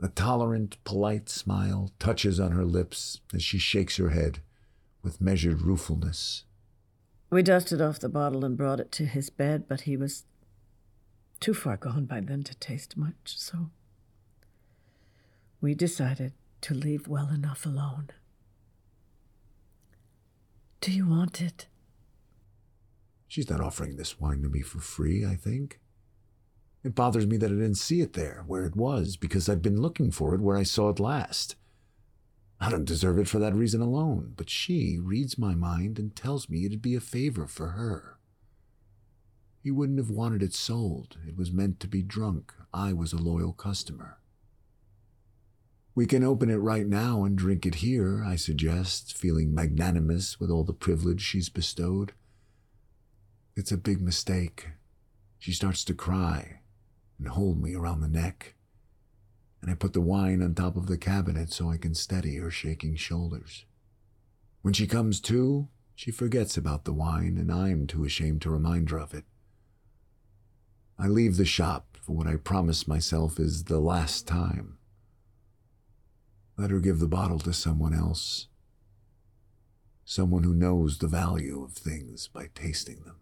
A 0.00 0.08
tolerant, 0.08 0.82
polite 0.82 1.28
smile 1.28 1.92
touches 2.00 2.40
on 2.40 2.50
her 2.50 2.64
lips 2.64 3.20
as 3.32 3.44
she 3.44 3.58
shakes 3.58 3.98
her 3.98 4.10
head 4.10 4.40
with 5.02 5.20
measured 5.20 5.62
ruefulness. 5.62 6.42
We 7.30 7.44
dusted 7.44 7.80
off 7.80 8.00
the 8.00 8.08
bottle 8.08 8.44
and 8.44 8.56
brought 8.56 8.80
it 8.80 8.90
to 8.92 9.06
his 9.06 9.30
bed, 9.30 9.66
but 9.68 9.82
he 9.82 9.96
was 9.96 10.24
too 11.42 11.52
far 11.52 11.76
gone 11.76 12.04
by 12.04 12.20
then 12.20 12.44
to 12.44 12.54
taste 12.54 12.96
much, 12.96 13.14
so 13.24 13.70
we 15.60 15.74
decided 15.74 16.32
to 16.60 16.72
leave 16.72 17.08
well 17.08 17.28
enough 17.30 17.66
alone. 17.66 18.10
Do 20.80 20.92
you 20.92 21.08
want 21.08 21.40
it? 21.42 21.66
She's 23.26 23.50
not 23.50 23.60
offering 23.60 23.96
this 23.96 24.20
wine 24.20 24.42
to 24.42 24.48
me 24.48 24.60
for 24.60 24.78
free, 24.78 25.26
I 25.26 25.34
think. 25.34 25.80
It 26.84 26.94
bothers 26.94 27.26
me 27.26 27.36
that 27.38 27.50
I 27.50 27.54
didn't 27.54 27.74
see 27.74 28.00
it 28.00 28.12
there, 28.12 28.44
where 28.46 28.64
it 28.64 28.76
was, 28.76 29.16
because 29.16 29.48
I've 29.48 29.62
been 29.62 29.80
looking 29.80 30.12
for 30.12 30.36
it 30.36 30.40
where 30.40 30.56
I 30.56 30.62
saw 30.62 30.90
it 30.90 31.00
last. 31.00 31.56
I 32.60 32.70
don't 32.70 32.84
deserve 32.84 33.18
it 33.18 33.26
for 33.26 33.40
that 33.40 33.54
reason 33.54 33.80
alone, 33.80 34.34
but 34.36 34.48
she 34.48 34.96
reads 35.00 35.36
my 35.36 35.56
mind 35.56 35.98
and 35.98 36.14
tells 36.14 36.48
me 36.48 36.64
it'd 36.64 36.82
be 36.82 36.94
a 36.94 37.00
favor 37.00 37.48
for 37.48 37.70
her. 37.70 38.18
He 39.62 39.70
wouldn't 39.70 39.98
have 39.98 40.10
wanted 40.10 40.42
it 40.42 40.54
sold. 40.54 41.18
It 41.26 41.36
was 41.36 41.52
meant 41.52 41.78
to 41.80 41.86
be 41.86 42.02
drunk. 42.02 42.52
I 42.74 42.92
was 42.92 43.12
a 43.12 43.22
loyal 43.22 43.52
customer. 43.52 44.18
We 45.94 46.06
can 46.06 46.24
open 46.24 46.50
it 46.50 46.56
right 46.56 46.86
now 46.86 47.22
and 47.22 47.36
drink 47.36 47.64
it 47.64 47.76
here, 47.76 48.24
I 48.26 48.34
suggest, 48.34 49.16
feeling 49.16 49.54
magnanimous 49.54 50.40
with 50.40 50.50
all 50.50 50.64
the 50.64 50.72
privilege 50.72 51.20
she's 51.20 51.48
bestowed. 51.48 52.12
It's 53.54 53.70
a 53.70 53.76
big 53.76 54.00
mistake. 54.00 54.70
She 55.38 55.52
starts 55.52 55.84
to 55.84 55.94
cry 55.94 56.60
and 57.18 57.28
hold 57.28 57.62
me 57.62 57.74
around 57.74 58.00
the 58.00 58.08
neck, 58.08 58.54
and 59.60 59.70
I 59.70 59.74
put 59.74 59.92
the 59.92 60.00
wine 60.00 60.42
on 60.42 60.54
top 60.54 60.76
of 60.76 60.86
the 60.86 60.98
cabinet 60.98 61.52
so 61.52 61.70
I 61.70 61.76
can 61.76 61.94
steady 61.94 62.36
her 62.36 62.50
shaking 62.50 62.96
shoulders. 62.96 63.64
When 64.62 64.74
she 64.74 64.86
comes 64.86 65.20
to, 65.22 65.68
she 65.94 66.10
forgets 66.10 66.56
about 66.56 66.84
the 66.84 66.92
wine, 66.92 67.36
and 67.38 67.52
I'm 67.52 67.86
too 67.86 68.04
ashamed 68.04 68.42
to 68.42 68.50
remind 68.50 68.90
her 68.90 68.98
of 68.98 69.14
it. 69.14 69.24
I 70.98 71.08
leave 71.08 71.36
the 71.36 71.44
shop 71.44 71.96
for 72.00 72.12
what 72.12 72.26
I 72.26 72.36
promise 72.36 72.88
myself 72.88 73.38
is 73.38 73.64
the 73.64 73.78
last 73.78 74.26
time. 74.26 74.78
Let 76.56 76.70
her 76.70 76.80
give 76.80 76.98
the 76.98 77.08
bottle 77.08 77.38
to 77.40 77.52
someone 77.52 77.94
else. 77.94 78.48
Someone 80.04 80.42
who 80.42 80.54
knows 80.54 80.98
the 80.98 81.06
value 81.06 81.62
of 81.62 81.72
things 81.72 82.28
by 82.28 82.48
tasting 82.54 83.02
them. 83.04 83.16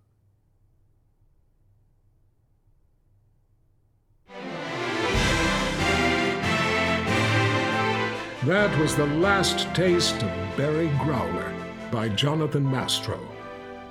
That 8.45 8.77
was 8.81 8.97
The 8.97 9.07
Last 9.07 9.73
Taste 9.75 10.23
of 10.23 10.57
Barry 10.57 10.89
Growler 10.99 11.55
by 11.93 12.09
Jonathan 12.09 12.69
Mastro. 12.69 13.21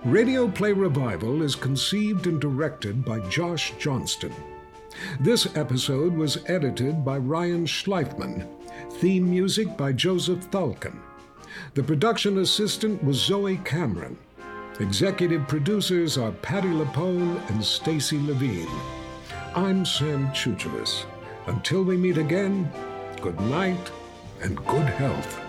Radio 0.06 0.48
Play 0.48 0.72
Revival 0.72 1.42
is 1.42 1.56
conceived 1.56 2.26
and 2.26 2.40
directed 2.40 3.04
by 3.04 3.20
Josh 3.28 3.74
Johnston. 3.78 4.34
This 5.20 5.54
episode 5.58 6.14
was 6.14 6.38
edited 6.48 7.04
by 7.04 7.18
Ryan 7.18 7.66
Schleifman. 7.66 8.48
Theme 8.94 9.30
music 9.30 9.76
by 9.76 9.92
Joseph 9.92 10.50
Thulkin. 10.52 10.98
The 11.74 11.84
production 11.84 12.38
assistant 12.38 13.04
was 13.04 13.18
Zoe 13.22 13.58
Cameron. 13.66 14.18
Executive 14.80 15.46
producers 15.50 16.18
are 16.18 16.32
Patti 16.32 16.70
LuPone 16.70 17.50
and 17.50 17.64
Stacy 17.64 18.20
Levine. 18.20 18.72
I'm 19.54 19.86
Sam 19.86 20.30
Tsoutsouvas. 20.30 21.04
Until 21.48 21.84
we 21.84 21.98
meet 21.98 22.18
again, 22.18 22.72
good 23.20 23.40
night 23.42 23.92
and 24.42 24.66
good 24.66 24.88
health. 24.88 25.49